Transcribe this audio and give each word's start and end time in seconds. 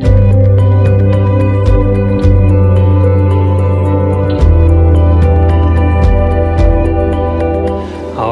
All 0.00 0.06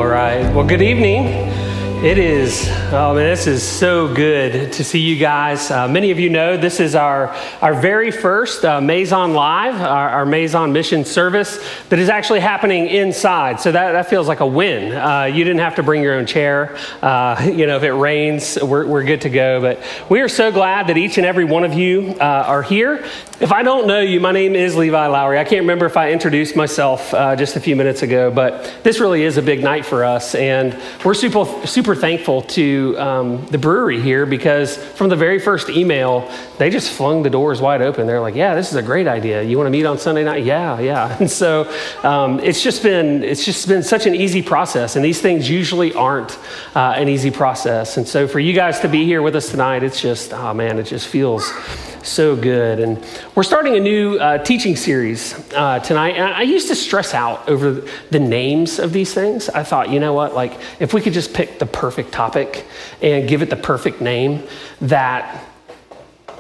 right. 0.07 0.49
Well, 0.55 0.65
good 0.65 0.83
evening. 0.83 1.27
It 2.05 2.19
is, 2.19 2.69
oh 2.93 3.15
man, 3.15 3.27
this 3.27 3.49
is 3.49 3.65
so 3.65 4.13
good 4.15 4.73
to 4.73 4.85
see 4.85 5.01
you 5.01 5.19
guys. 5.19 5.73
Uh, 5.73 5.89
many 5.89 6.13
of 6.13 6.21
you 6.21 6.31
know 6.31 6.57
this 6.57 6.79
is 6.79 6.95
our, 6.95 7.35
our 7.61 7.75
very 7.75 8.13
first 8.13 8.65
uh, 8.65 8.81
Maison 8.81 9.35
Live, 9.35 9.75
our, 9.81 10.09
our 10.11 10.27
Maison 10.27 10.73
mission 10.73 11.05
service 11.05 11.59
that 11.89 11.99
is 11.99 12.09
actually 12.09 12.39
happening 12.39 12.87
inside. 12.87 13.59
So 13.59 13.73
that, 13.73 13.93
that 13.93 14.09
feels 14.09 14.29
like 14.29 14.39
a 14.39 14.47
win. 14.47 14.93
Uh, 14.93 15.25
you 15.25 15.43
didn't 15.43 15.61
have 15.61 15.75
to 15.77 15.83
bring 15.83 16.01
your 16.01 16.15
own 16.15 16.27
chair. 16.27 16.77
Uh, 17.03 17.51
you 17.53 17.67
know, 17.67 17.77
if 17.77 17.83
it 17.83 17.93
rains, 17.93 18.57
we're, 18.63 18.87
we're 18.87 19.05
good 19.05 19.23
to 19.23 19.31
go. 19.31 19.61
But 19.61 19.83
we 20.09 20.21
are 20.21 20.29
so 20.29 20.53
glad 20.53 20.87
that 20.87 20.97
each 20.97 21.19
and 21.19 21.27
every 21.27 21.45
one 21.45 21.65
of 21.65 21.75
you 21.75 22.15
uh, 22.21 22.45
are 22.47 22.63
here. 22.63 23.05
If 23.41 23.53
I 23.53 23.65
don't 23.65 23.89
know 23.89 24.01
you, 24.01 24.21
my 24.21 24.33
name 24.33 24.55
is 24.55 24.77
Levi 24.77 25.07
Lowry. 25.09 25.39
I 25.39 25.45
can't 25.45 25.63
remember 25.63 25.87
if 25.87 25.97
I 25.97 26.13
introduced 26.13 26.55
myself 26.55 27.13
uh, 27.13 27.35
just 27.35 27.57
a 27.57 27.61
few 27.61 27.75
minutes 27.75 28.03
ago, 28.03 28.31
but 28.31 28.73
this 28.85 29.01
really 29.01 29.25
is 29.25 29.37
a 29.39 29.43
big 29.43 29.63
night 29.63 29.85
for 29.85 30.05
us. 30.05 30.37
And 30.37 30.81
we're 31.05 31.15
super, 31.15 31.45
super 31.67 31.95
thankful 31.95 32.43
to 32.43 32.76
um, 32.99 33.47
the 33.47 33.59
brewery 33.59 34.01
here 34.01 34.27
because 34.27 34.77
from 34.77 35.09
the 35.09 35.17
very 35.17 35.39
first 35.39 35.69
email, 35.69 36.31
they 36.59 36.71
just 36.71 36.91
flung 36.93 37.23
the 37.23 37.31
doors 37.31 37.61
wide 37.61 37.83
open. 37.83 38.07
They're 38.07 38.21
like, 38.21 38.35
yeah, 38.35 38.55
this 38.55 38.71
is 38.71 38.77
a 38.77 38.83
great 38.83 39.07
idea. 39.07 39.43
You 39.43 39.57
want 39.57 39.67
to 39.67 39.71
meet 39.71 39.87
on 39.87 39.99
Sunday 39.99 40.25
night? 40.25 40.45
Yeah, 40.45 40.79
yeah. 40.81 41.17
And 41.27 41.31
so 41.31 41.73
um, 42.03 42.41
it's 42.41 42.63
just 42.63 42.83
been, 42.83 43.25
it's 43.25 43.45
just 43.45 43.67
been 43.69 43.83
such 43.83 44.07
an 44.07 44.15
easy 44.15 44.43
process. 44.43 44.97
And 44.97 45.05
these 45.05 45.21
things 45.21 45.49
usually 45.49 45.93
aren't 45.95 46.39
uh, 46.75 46.95
an 46.97 47.09
easy 47.09 47.31
process. 47.31 47.97
And 47.97 48.07
so 48.07 48.29
for 48.29 48.39
you 48.39 48.53
guys 48.53 48.81
to 48.81 48.89
be 48.89 49.05
here 49.05 49.23
with 49.23 49.35
us 49.35 49.51
tonight, 49.51 49.83
it's 49.83 50.01
just, 50.01 50.33
oh 50.33 50.55
man, 50.55 50.79
it 50.79 50.85
just 50.85 51.09
feels 51.09 51.51
so 52.07 52.37
good. 52.37 52.81
And 52.81 53.05
we're 53.35 53.43
starting 53.43 53.77
a 53.77 53.81
new 53.81 54.17
uh, 54.17 54.39
teaching 54.39 54.77
series 54.77 55.35
uh, 55.55 55.81
tonight. 55.81 56.17
And 56.17 56.33
I 56.35 56.43
used 56.43 56.69
to 56.69 56.75
stress 56.75 57.15
out 57.15 57.49
over 57.49 57.83
the 58.11 58.19
names 58.19 58.79
of 58.79 58.93
these 58.93 59.13
things. 59.13 59.49
I 59.49 59.63
thought, 59.63 59.91
you 59.91 60.01
know 60.01 60.13
what, 60.13 60.35
like 60.35 60.59
if 60.81 60.95
we 60.95 61.01
could 61.01 61.13
just 61.13 61.35
pick 61.35 61.59
the 61.59 61.67
perfect 61.67 62.13
topic 62.13 62.67
and 63.03 63.29
give 63.29 63.43
it 63.43 63.51
the 63.51 63.57
perfect 63.57 64.01
name, 64.01 64.43
that 64.81 65.45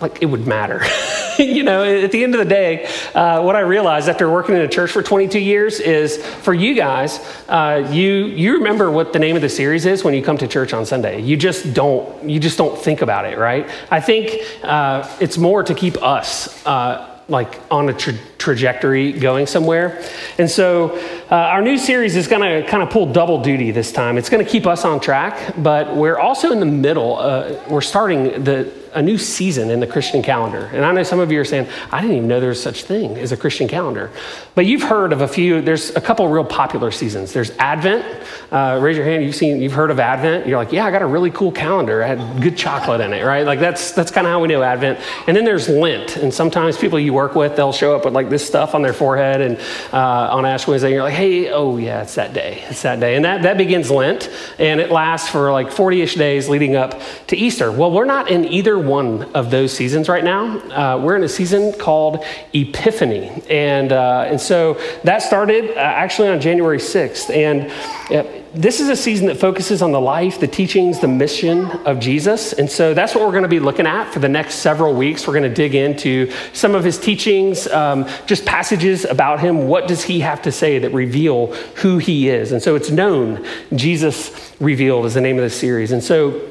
like 0.00 0.22
it 0.22 0.26
would 0.26 0.46
matter. 0.46 0.82
you 1.38 1.62
know, 1.62 1.82
at 1.82 2.12
the 2.12 2.22
end 2.22 2.34
of 2.34 2.38
the 2.38 2.48
day, 2.48 2.86
uh, 3.14 3.42
what 3.42 3.56
I 3.56 3.60
realized 3.60 4.08
after 4.08 4.30
working 4.30 4.54
in 4.54 4.62
a 4.62 4.68
church 4.68 4.90
for 4.90 5.02
22 5.02 5.38
years 5.38 5.80
is 5.80 6.24
for 6.24 6.54
you 6.54 6.74
guys, 6.74 7.18
uh, 7.48 7.88
you 7.92 8.26
you 8.26 8.54
remember 8.54 8.90
what 8.90 9.12
the 9.12 9.18
name 9.18 9.36
of 9.36 9.42
the 9.42 9.48
series 9.48 9.86
is 9.86 10.04
when 10.04 10.14
you 10.14 10.22
come 10.22 10.38
to 10.38 10.48
church 10.48 10.72
on 10.72 10.86
Sunday. 10.86 11.20
You 11.20 11.36
just 11.36 11.74
don't 11.74 12.28
you 12.28 12.40
just 12.40 12.58
don't 12.58 12.78
think 12.78 13.02
about 13.02 13.26
it, 13.26 13.38
right? 13.38 13.68
I 13.90 14.00
think 14.00 14.42
uh, 14.62 15.08
it's 15.20 15.38
more 15.38 15.62
to 15.62 15.74
keep 15.74 16.02
us 16.02 16.64
uh, 16.66 17.20
like 17.28 17.58
on 17.70 17.88
a 17.88 17.94
trajectory 18.38 19.12
going 19.12 19.46
somewhere. 19.46 20.02
And 20.38 20.50
so 20.50 20.96
uh, 21.30 21.34
our 21.34 21.62
new 21.62 21.78
series 21.78 22.16
is 22.16 22.28
going 22.28 22.42
to 22.42 22.68
kind 22.68 22.82
of 22.82 22.90
pull 22.90 23.12
double 23.12 23.42
duty 23.42 23.70
this 23.70 23.92
time. 23.92 24.18
It's 24.18 24.28
going 24.28 24.44
to 24.44 24.50
keep 24.50 24.66
us 24.66 24.84
on 24.84 25.00
track, 25.00 25.54
but 25.58 25.96
we're 25.96 26.18
also 26.18 26.52
in 26.52 26.60
the 26.60 26.66
middle. 26.66 27.16
Uh, 27.16 27.58
we're 27.68 27.80
starting 27.80 28.44
the 28.44 28.72
a 28.96 29.02
new 29.02 29.18
season 29.18 29.70
in 29.70 29.78
the 29.78 29.86
Christian 29.86 30.22
calendar. 30.22 30.70
And 30.72 30.82
I 30.82 30.90
know 30.90 31.02
some 31.02 31.20
of 31.20 31.30
you 31.30 31.38
are 31.38 31.44
saying, 31.44 31.68
I 31.92 32.00
didn't 32.00 32.16
even 32.16 32.28
know 32.28 32.40
there 32.40 32.48
was 32.48 32.62
such 32.62 32.84
thing 32.84 33.18
as 33.18 33.30
a 33.30 33.36
Christian 33.36 33.68
calendar. 33.68 34.10
But 34.54 34.64
you've 34.64 34.82
heard 34.82 35.12
of 35.12 35.20
a 35.20 35.28
few, 35.28 35.60
there's 35.60 35.94
a 35.94 36.00
couple 36.00 36.26
real 36.28 36.46
popular 36.46 36.90
seasons. 36.90 37.34
There's 37.34 37.50
Advent. 37.58 38.06
Uh, 38.50 38.78
raise 38.80 38.96
your 38.96 39.04
hand, 39.04 39.22
you've 39.22 39.34
seen, 39.34 39.60
you've 39.60 39.74
heard 39.74 39.90
of 39.90 40.00
Advent. 40.00 40.46
You're 40.46 40.56
like, 40.56 40.72
yeah, 40.72 40.86
I 40.86 40.90
got 40.90 41.02
a 41.02 41.06
really 41.06 41.30
cool 41.30 41.52
calendar. 41.52 42.02
I 42.02 42.06
had 42.06 42.42
good 42.42 42.56
chocolate 42.56 43.02
in 43.02 43.12
it, 43.12 43.22
right? 43.22 43.44
Like 43.44 43.60
that's, 43.60 43.92
that's 43.92 44.10
kind 44.10 44.26
of 44.26 44.30
how 44.30 44.40
we 44.40 44.48
know 44.48 44.62
Advent. 44.62 44.98
And 45.26 45.36
then 45.36 45.44
there's 45.44 45.68
Lent. 45.68 46.16
And 46.16 46.32
sometimes 46.32 46.78
people 46.78 46.98
you 46.98 47.12
work 47.12 47.34
with, 47.34 47.54
they'll 47.54 47.74
show 47.74 47.94
up 47.94 48.06
with 48.06 48.14
like 48.14 48.30
stuff 48.44 48.74
on 48.74 48.82
their 48.82 48.92
forehead 48.92 49.40
and 49.40 49.58
uh, 49.92 50.34
on 50.34 50.44
Ash 50.44 50.66
Wednesday, 50.66 50.92
you're 50.92 51.02
like, 51.02 51.14
hey, 51.14 51.50
oh 51.50 51.76
yeah, 51.76 52.02
it's 52.02 52.14
that 52.16 52.32
day. 52.32 52.64
It's 52.68 52.82
that 52.82 53.00
day. 53.00 53.16
And 53.16 53.24
that, 53.24 53.42
that 53.42 53.56
begins 53.56 53.90
Lent. 53.90 54.30
And 54.58 54.80
it 54.80 54.90
lasts 54.90 55.28
for 55.28 55.52
like 55.52 55.68
40-ish 55.68 56.14
days 56.14 56.48
leading 56.48 56.76
up 56.76 57.00
to 57.28 57.36
Easter. 57.36 57.70
Well, 57.70 57.90
we're 57.90 58.04
not 58.04 58.30
in 58.30 58.44
either 58.44 58.78
one 58.78 59.22
of 59.34 59.50
those 59.50 59.72
seasons 59.72 60.08
right 60.08 60.24
now. 60.24 60.58
Uh, 60.70 60.98
we're 60.98 61.16
in 61.16 61.22
a 61.22 61.28
season 61.28 61.72
called 61.72 62.24
Epiphany. 62.52 63.42
And, 63.48 63.92
uh, 63.92 64.26
and 64.26 64.40
so 64.40 64.74
that 65.04 65.22
started 65.22 65.70
uh, 65.70 65.80
actually 65.80 66.28
on 66.28 66.40
January 66.40 66.78
6th. 66.78 67.34
And 67.34 67.70
uh, 68.10 68.45
this 68.56 68.80
is 68.80 68.88
a 68.88 68.96
season 68.96 69.26
that 69.26 69.36
focuses 69.36 69.82
on 69.82 69.92
the 69.92 70.00
life, 70.00 70.40
the 70.40 70.46
teachings, 70.46 71.00
the 71.00 71.08
mission 71.08 71.66
of 71.84 72.00
Jesus. 72.00 72.54
And 72.54 72.70
so 72.70 72.94
that's 72.94 73.14
what 73.14 73.22
we're 73.22 73.32
going 73.32 73.42
to 73.42 73.48
be 73.48 73.60
looking 73.60 73.86
at 73.86 74.10
for 74.10 74.18
the 74.18 74.30
next 74.30 74.56
several 74.56 74.94
weeks. 74.94 75.26
We're 75.26 75.34
going 75.34 75.42
to 75.48 75.54
dig 75.54 75.74
into 75.74 76.32
some 76.54 76.74
of 76.74 76.82
his 76.82 76.98
teachings, 76.98 77.66
um, 77.68 78.08
just 78.24 78.46
passages 78.46 79.04
about 79.04 79.40
him. 79.40 79.68
What 79.68 79.86
does 79.86 80.02
he 80.02 80.20
have 80.20 80.40
to 80.42 80.52
say 80.52 80.78
that 80.78 80.94
reveal 80.94 81.48
who 81.76 81.98
he 81.98 82.30
is? 82.30 82.52
And 82.52 82.62
so 82.62 82.76
it's 82.76 82.90
known, 82.90 83.46
Jesus 83.74 84.54
Revealed 84.58 85.04
is 85.04 85.12
the 85.12 85.20
name 85.20 85.36
of 85.36 85.42
the 85.42 85.50
series. 85.50 85.92
And 85.92 86.02
so 86.02 86.48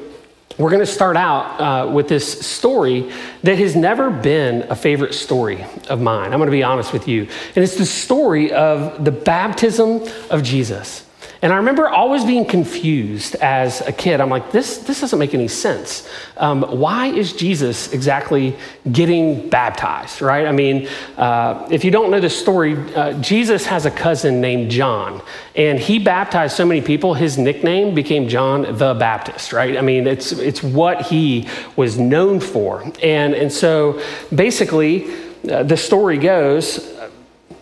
we're 0.58 0.70
going 0.70 0.80
to 0.80 0.86
start 0.86 1.16
out 1.16 1.60
uh, 1.60 1.90
with 1.90 2.06
this 2.06 2.46
story 2.46 3.10
that 3.42 3.58
has 3.58 3.74
never 3.74 4.10
been 4.10 4.62
a 4.70 4.76
favorite 4.76 5.12
story 5.12 5.66
of 5.88 6.00
mine. 6.00 6.32
I'm 6.32 6.38
going 6.38 6.46
to 6.46 6.52
be 6.52 6.62
honest 6.62 6.92
with 6.92 7.08
you. 7.08 7.22
And 7.56 7.64
it's 7.64 7.76
the 7.76 7.84
story 7.84 8.52
of 8.52 9.04
the 9.04 9.10
baptism 9.10 10.02
of 10.30 10.44
Jesus. 10.44 11.05
And 11.42 11.52
I 11.52 11.56
remember 11.56 11.88
always 11.88 12.24
being 12.24 12.46
confused 12.46 13.34
as 13.36 13.80
a 13.82 13.92
kid. 13.92 14.20
I'm 14.20 14.30
like, 14.30 14.52
this, 14.52 14.78
this 14.78 15.00
doesn't 15.00 15.18
make 15.18 15.34
any 15.34 15.48
sense. 15.48 16.08
Um, 16.38 16.62
why 16.62 17.08
is 17.08 17.32
Jesus 17.32 17.92
exactly 17.92 18.56
getting 18.90 19.48
baptized, 19.50 20.22
right? 20.22 20.46
I 20.46 20.52
mean, 20.52 20.88
uh, 21.16 21.68
if 21.70 21.84
you 21.84 21.90
don't 21.90 22.10
know 22.10 22.20
the 22.20 22.30
story, 22.30 22.76
uh, 22.94 23.12
Jesus 23.20 23.66
has 23.66 23.84
a 23.84 23.90
cousin 23.90 24.40
named 24.40 24.70
John, 24.70 25.20
and 25.54 25.78
he 25.78 25.98
baptized 25.98 26.56
so 26.56 26.64
many 26.64 26.80
people, 26.80 27.14
his 27.14 27.36
nickname 27.36 27.94
became 27.94 28.28
John 28.28 28.62
the 28.78 28.94
Baptist, 28.94 29.52
right? 29.52 29.76
I 29.76 29.82
mean, 29.82 30.06
it's, 30.06 30.32
it's 30.32 30.62
what 30.62 31.02
he 31.02 31.48
was 31.76 31.98
known 31.98 32.40
for. 32.40 32.82
And, 33.02 33.34
and 33.34 33.52
so 33.52 34.00
basically, 34.34 35.12
uh, 35.50 35.62
the 35.62 35.76
story 35.76 36.18
goes 36.18 36.95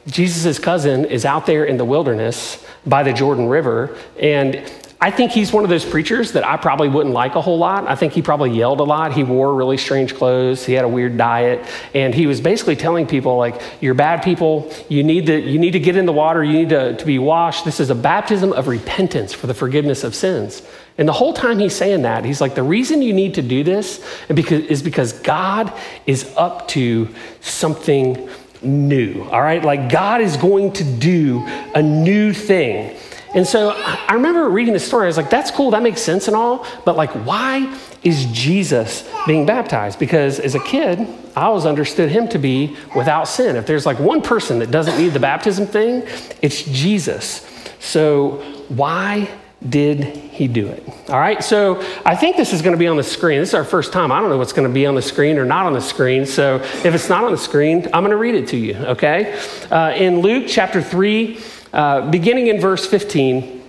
Jesus' 0.07 0.59
cousin 0.59 1.05
is 1.05 1.25
out 1.25 1.47
there 1.47 1.65
in 1.65 1.77
the 1.77 1.85
wilderness 1.85 2.65
by 2.87 3.03
the 3.03 3.13
Jordan 3.13 3.49
River. 3.49 3.97
And 4.21 4.71
I 5.01 5.11
think 5.11 5.33
he's 5.33 5.53
one 5.53 5.65
of 5.65 5.71
those 5.71 5.85
preachers 5.85 6.33
that 6.33 6.47
I 6.47 6.57
probably 6.57 6.89
wouldn't 6.89 7.15
like 7.15 7.35
a 7.35 7.41
whole 7.41 7.59
lot. 7.59 7.87
I 7.87 7.95
think 7.95 8.15
he 8.15 8.23
probably 8.23 8.53
yelled 8.53 8.81
a 8.81 8.85
lot. 8.85 9.13
He 9.13 9.23
wore 9.23 9.55
really 9.55 9.77
strange 9.77 10.15
clothes. 10.15 10.65
He 10.65 10.73
had 10.73 10.85
a 10.85 10.89
weird 10.89 11.19
diet. 11.19 11.67
And 11.95 12.15
he 12.15 12.27
was 12.27 12.41
basically 12.41 12.77
telling 12.77 13.07
people, 13.07 13.37
like, 13.37 13.61
you're 13.83 13.93
bad 13.95 14.23
people. 14.23 14.73
You 14.89 15.03
need 15.03 15.27
to, 15.27 15.39
you 15.39 15.59
need 15.59 15.73
to 15.73 15.81
get 15.81 15.97
in 15.97 16.07
the 16.07 16.13
water. 16.13 16.43
You 16.43 16.55
need 16.55 16.71
to, 16.71 16.97
to 16.97 17.05
be 17.05 17.19
washed. 17.19 17.67
This 17.67 17.81
is 17.81 17.91
a 17.91 17.95
baptism 17.95 18.55
of 18.55 18.67
repentance 18.67 19.35
for 19.35 19.47
the 19.47 19.53
forgiveness 19.53 20.05
of 20.05 20.15
sins. 20.15 20.63
And 20.97 21.07
the 21.07 21.13
whole 21.13 21.35
time 21.35 21.59
he's 21.59 21.75
saying 21.75 22.03
that, 22.03 22.25
he's 22.25 22.41
like, 22.41 22.55
the 22.55 22.63
reason 22.63 23.03
you 23.03 23.13
need 23.13 23.35
to 23.35 23.43
do 23.43 23.63
this 23.63 24.03
is 24.31 24.81
because 24.81 25.13
God 25.13 25.71
is 26.07 26.33
up 26.37 26.69
to 26.69 27.13
something 27.41 28.27
new, 28.65 29.23
all 29.25 29.43
right? 29.43 29.63
Like 29.63 29.91
God 29.91 30.21
is 30.21 30.37
going 30.37 30.73
to 30.75 30.85
do 30.85 31.45
a 31.75 31.83
new 31.83 32.33
thing. 32.33 32.97
And 33.35 33.45
so 33.45 33.71
I 33.71 34.15
remember 34.15 34.49
reading 34.49 34.75
the 34.75 34.81
story. 34.81 35.05
I 35.05 35.07
was 35.09 35.17
like, 35.17 35.29
that's 35.29 35.51
cool. 35.51 35.73
That 35.73 35.83
makes 35.83 36.01
sense 36.01 36.29
and 36.29 36.37
all. 36.37 36.65
But 36.85 36.97
like, 36.97 37.11
why 37.27 37.77
is 38.05 38.27
Jesus 38.27 39.09
being 39.27 39.45
baptized? 39.45 39.99
Because 39.99 40.39
as 40.39 40.55
a 40.55 40.61
kid, 40.61 41.01
I 41.35 41.43
always 41.43 41.67
understood 41.67 42.11
him 42.11 42.29
to 42.29 42.39
be 42.39 42.77
without 42.95 43.27
sin. 43.27 43.57
If 43.57 43.67
there's 43.67 43.87
like 43.87 43.99
one 43.99 44.23
person 44.23 44.61
that 44.61 44.71
doesn't 44.71 44.97
need 44.97 45.15
the 45.15 45.21
baptism 45.21 45.67
thing, 45.67 46.05
it's 46.43 46.63
Jesus. 46.63 47.45
So 47.81 48.37
why 48.69 49.29
did 49.67 50.05
he 50.05 50.47
do 50.47 50.67
it? 50.69 50.87
All 51.09 51.19
right, 51.19 51.43
so 51.43 51.83
I 52.05 52.17
think 52.17 52.37
this 52.37 52.53
is 52.53 52.61
going 52.61 52.73
to 52.73 52.79
be 52.79 52.87
on 52.87 52.97
the 52.97 53.03
screen. 53.03 53.41
This 53.41 53.51
is 53.51 53.55
our 53.55 53.65
first 53.65 53.93
time. 53.93 54.13
I 54.13 54.21
don't 54.21 54.29
know 54.29 54.37
what's 54.37 54.53
going 54.53 54.69
to 54.69 54.73
be 54.73 54.87
on 54.87 54.95
the 54.95 55.03
screen 55.03 55.39
or 55.39 55.45
not 55.45 55.67
on 55.67 55.73
the 55.73 55.81
screen. 55.81 56.27
So 56.27 56.57
if 56.57 56.87
it's 56.87 57.09
not 57.09 57.25
on 57.25 57.33
the 57.33 57.39
screen, 57.39 57.85
I'm 57.93 58.03
going 58.03 58.11
to 58.11 58.17
read 58.17 58.35
it 58.35 58.49
to 58.49 58.57
you, 58.57 58.75
okay? 58.75 59.39
Uh, 59.71 59.95
in 59.97 60.21
Luke 60.21 60.45
chapter 60.47 60.83
3, 60.83 61.41
uh, 61.73 62.11
beginning 62.11 62.49
in 62.49 62.61
verse 62.61 62.87
15, 62.87 63.63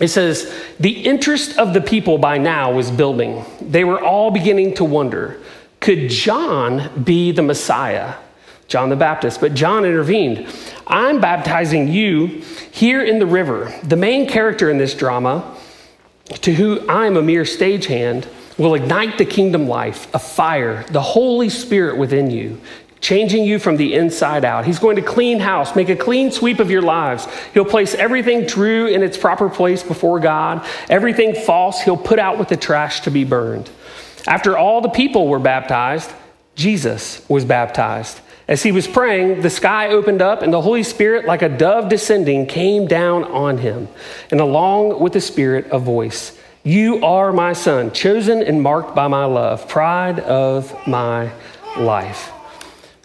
it 0.00 0.08
says, 0.08 0.52
The 0.78 1.04
interest 1.06 1.58
of 1.58 1.74
the 1.74 1.80
people 1.80 2.18
by 2.18 2.38
now 2.38 2.72
was 2.72 2.90
building. 2.90 3.44
They 3.60 3.84
were 3.84 4.00
all 4.02 4.30
beginning 4.30 4.74
to 4.74 4.84
wonder 4.84 5.40
could 5.80 6.10
John 6.10 7.04
be 7.04 7.30
the 7.30 7.42
Messiah? 7.42 8.14
John 8.68 8.90
the 8.90 8.96
Baptist. 8.96 9.40
But 9.40 9.54
John 9.54 9.84
intervened. 9.84 10.46
I'm 10.86 11.20
baptizing 11.20 11.88
you 11.88 12.26
here 12.70 13.02
in 13.02 13.18
the 13.18 13.26
river. 13.26 13.74
The 13.82 13.96
main 13.96 14.28
character 14.28 14.70
in 14.70 14.78
this 14.78 14.94
drama, 14.94 15.56
to 16.42 16.54
whom 16.54 16.88
I'm 16.88 17.16
a 17.16 17.22
mere 17.22 17.42
stagehand, 17.42 18.28
will 18.58 18.74
ignite 18.74 19.18
the 19.18 19.24
kingdom 19.24 19.68
life, 19.68 20.12
a 20.14 20.18
fire, 20.18 20.84
the 20.90 21.00
Holy 21.00 21.48
Spirit 21.48 21.96
within 21.96 22.30
you, 22.30 22.60
changing 23.00 23.44
you 23.44 23.58
from 23.58 23.76
the 23.76 23.94
inside 23.94 24.44
out. 24.44 24.64
He's 24.64 24.80
going 24.80 24.96
to 24.96 25.02
clean 25.02 25.38
house, 25.38 25.76
make 25.76 25.88
a 25.88 25.96
clean 25.96 26.32
sweep 26.32 26.58
of 26.58 26.70
your 26.70 26.82
lives. 26.82 27.26
He'll 27.54 27.64
place 27.64 27.94
everything 27.94 28.46
true 28.46 28.86
in 28.86 29.02
its 29.02 29.16
proper 29.16 29.48
place 29.48 29.82
before 29.82 30.18
God. 30.18 30.66
Everything 30.90 31.34
false, 31.34 31.80
he'll 31.80 31.96
put 31.96 32.18
out 32.18 32.38
with 32.38 32.48
the 32.48 32.56
trash 32.56 33.00
to 33.00 33.10
be 33.10 33.24
burned. 33.24 33.70
After 34.26 34.58
all 34.58 34.80
the 34.80 34.88
people 34.88 35.28
were 35.28 35.38
baptized, 35.38 36.10
Jesus 36.56 37.24
was 37.28 37.44
baptized. 37.44 38.20
As 38.48 38.62
he 38.62 38.72
was 38.72 38.88
praying, 38.88 39.42
the 39.42 39.50
sky 39.50 39.88
opened 39.88 40.22
up, 40.22 40.40
and 40.40 40.50
the 40.50 40.62
Holy 40.62 40.82
Spirit, 40.82 41.26
like 41.26 41.42
a 41.42 41.50
dove 41.50 41.90
descending, 41.90 42.46
came 42.46 42.86
down 42.86 43.24
on 43.24 43.58
him. 43.58 43.88
And 44.30 44.40
along 44.40 45.00
with 45.00 45.12
the 45.12 45.20
Spirit, 45.20 45.66
a 45.70 45.78
voice 45.78 46.36
You 46.64 47.04
are 47.04 47.30
my 47.30 47.52
son, 47.52 47.92
chosen 47.92 48.42
and 48.42 48.62
marked 48.62 48.94
by 48.94 49.06
my 49.06 49.26
love, 49.26 49.68
pride 49.68 50.20
of 50.20 50.74
my 50.86 51.30
life. 51.76 52.32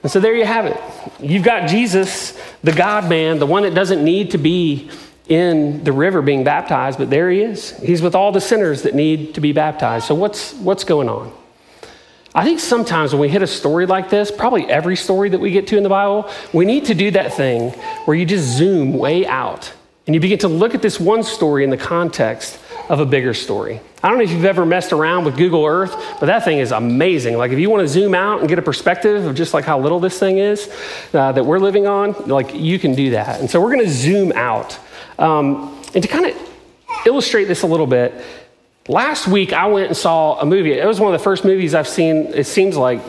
And 0.01 0.11
so 0.11 0.21
there 0.21 0.35
you 0.35 0.45
have 0.45 0.65
it. 0.65 0.79
You've 1.19 1.43
got 1.43 1.69
Jesus, 1.69 2.39
the 2.63 2.71
God 2.71 3.09
man, 3.09 3.39
the 3.39 3.45
one 3.45 3.63
that 3.63 3.73
doesn't 3.73 4.03
need 4.03 4.31
to 4.31 4.37
be 4.37 4.89
in 5.27 5.83
the 5.83 5.91
river 5.91 6.21
being 6.21 6.43
baptized, 6.43 6.97
but 6.97 7.09
there 7.09 7.29
he 7.29 7.41
is. 7.41 7.77
He's 7.79 8.01
with 8.01 8.15
all 8.15 8.31
the 8.31 8.41
sinners 8.41 8.83
that 8.83 8.95
need 8.95 9.35
to 9.35 9.41
be 9.41 9.51
baptized. 9.51 10.05
So 10.05 10.15
what's 10.15 10.53
what's 10.53 10.83
going 10.85 11.09
on? 11.09 11.33
I 12.35 12.43
think 12.43 12.59
sometimes 12.59 13.13
when 13.13 13.21
we 13.21 13.29
hit 13.29 13.43
a 13.43 13.47
story 13.47 13.85
like 13.85 14.09
this, 14.09 14.31
probably 14.31 14.65
every 14.65 14.95
story 14.95 15.29
that 15.29 15.39
we 15.39 15.51
get 15.51 15.67
to 15.67 15.77
in 15.77 15.83
the 15.83 15.89
Bible, 15.89 16.29
we 16.51 16.65
need 16.65 16.85
to 16.85 16.95
do 16.95 17.11
that 17.11 17.33
thing 17.33 17.71
where 18.05 18.17
you 18.17 18.25
just 18.25 18.57
zoom 18.57 18.93
way 18.93 19.25
out 19.27 19.71
and 20.05 20.15
you 20.15 20.19
begin 20.19 20.39
to 20.39 20.47
look 20.47 20.75
at 20.75 20.81
this 20.81 20.99
one 20.99 21.23
story 21.23 21.63
in 21.63 21.69
the 21.69 21.77
context 21.77 22.59
of 22.89 22.99
a 22.99 23.05
bigger 23.05 23.33
story. 23.33 23.79
I 24.01 24.09
don't 24.09 24.17
know 24.17 24.23
if 24.23 24.31
you've 24.31 24.43
ever 24.43 24.65
messed 24.65 24.91
around 24.91 25.23
with 25.23 25.37
Google 25.37 25.65
Earth, 25.65 25.95
but 26.19 26.25
that 26.25 26.43
thing 26.43 26.57
is 26.57 26.71
amazing. 26.71 27.37
Like 27.37 27.51
if 27.51 27.59
you 27.59 27.69
want 27.69 27.81
to 27.81 27.87
zoom 27.87 28.13
out 28.13 28.39
and 28.39 28.49
get 28.49 28.59
a 28.59 28.63
perspective 28.63 29.25
of 29.25 29.35
just 29.35 29.53
like 29.53 29.63
how 29.63 29.79
little 29.79 29.99
this 29.99 30.19
thing 30.19 30.39
is 30.39 30.69
uh, 31.13 31.31
that 31.31 31.45
we're 31.45 31.59
living 31.59 31.87
on, 31.87 32.13
like 32.27 32.53
you 32.53 32.79
can 32.79 32.95
do 32.95 33.11
that. 33.11 33.39
And 33.39 33.49
so 33.49 33.61
we're 33.61 33.73
going 33.73 33.85
to 33.85 33.91
zoom 33.91 34.33
out. 34.33 34.77
Um, 35.19 35.81
and 35.93 36.03
to 36.03 36.09
kind 36.09 36.25
of 36.25 36.49
illustrate 37.05 37.45
this 37.45 37.61
a 37.61 37.67
little 37.67 37.87
bit, 37.87 38.13
Last 38.89 39.29
week, 39.29 39.53
I 39.53 39.67
went 39.67 39.87
and 39.87 39.95
saw 39.95 40.37
a 40.41 40.45
movie. 40.45 40.73
It 40.73 40.85
was 40.85 40.99
one 40.99 41.13
of 41.13 41.17
the 41.17 41.23
first 41.23 41.45
movies 41.45 41.73
I've 41.73 41.87
seen, 41.87 42.27
it 42.33 42.45
seems 42.45 42.75
like, 42.75 42.99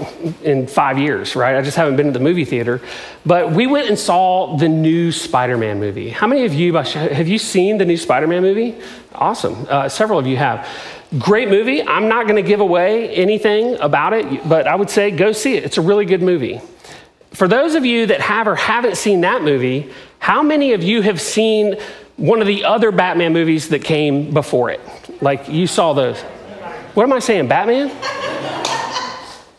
in 0.44 0.68
five 0.68 0.98
years, 0.98 1.34
right? 1.34 1.56
I 1.56 1.62
just 1.62 1.76
haven't 1.76 1.96
been 1.96 2.06
to 2.06 2.12
the 2.12 2.20
movie 2.20 2.44
theater. 2.44 2.80
But 3.26 3.50
we 3.50 3.66
went 3.66 3.88
and 3.88 3.98
saw 3.98 4.56
the 4.56 4.68
new 4.68 5.10
Spider 5.10 5.58
Man 5.58 5.80
movie. 5.80 6.10
How 6.10 6.28
many 6.28 6.44
of 6.44 6.54
you 6.54 6.74
have 6.74 7.26
you 7.26 7.38
seen 7.38 7.78
the 7.78 7.84
new 7.84 7.96
Spider 7.96 8.28
Man 8.28 8.42
movie? 8.42 8.76
Awesome. 9.16 9.66
Uh, 9.68 9.88
several 9.88 10.16
of 10.16 10.28
you 10.28 10.36
have. 10.36 10.68
Great 11.18 11.48
movie. 11.48 11.82
I'm 11.82 12.06
not 12.06 12.28
going 12.28 12.40
to 12.40 12.48
give 12.48 12.60
away 12.60 13.12
anything 13.12 13.74
about 13.80 14.12
it, 14.12 14.48
but 14.48 14.68
I 14.68 14.76
would 14.76 14.90
say 14.90 15.10
go 15.10 15.32
see 15.32 15.56
it. 15.56 15.64
It's 15.64 15.78
a 15.78 15.82
really 15.82 16.04
good 16.04 16.22
movie. 16.22 16.60
For 17.32 17.48
those 17.48 17.74
of 17.74 17.84
you 17.84 18.06
that 18.06 18.20
have 18.20 18.46
or 18.46 18.54
haven't 18.54 18.96
seen 18.96 19.22
that 19.22 19.42
movie, 19.42 19.90
how 20.20 20.40
many 20.40 20.72
of 20.72 20.84
you 20.84 21.02
have 21.02 21.20
seen 21.20 21.76
one 22.16 22.40
of 22.40 22.46
the 22.46 22.64
other 22.64 22.92
Batman 22.92 23.32
movies 23.32 23.68
that 23.70 23.84
came 23.84 24.32
before 24.32 24.70
it. 24.70 24.80
Like 25.20 25.48
you 25.48 25.66
saw 25.66 25.92
those. 25.92 26.20
What 26.94 27.02
am 27.02 27.12
I 27.12 27.18
saying? 27.18 27.48
Batman? 27.48 27.88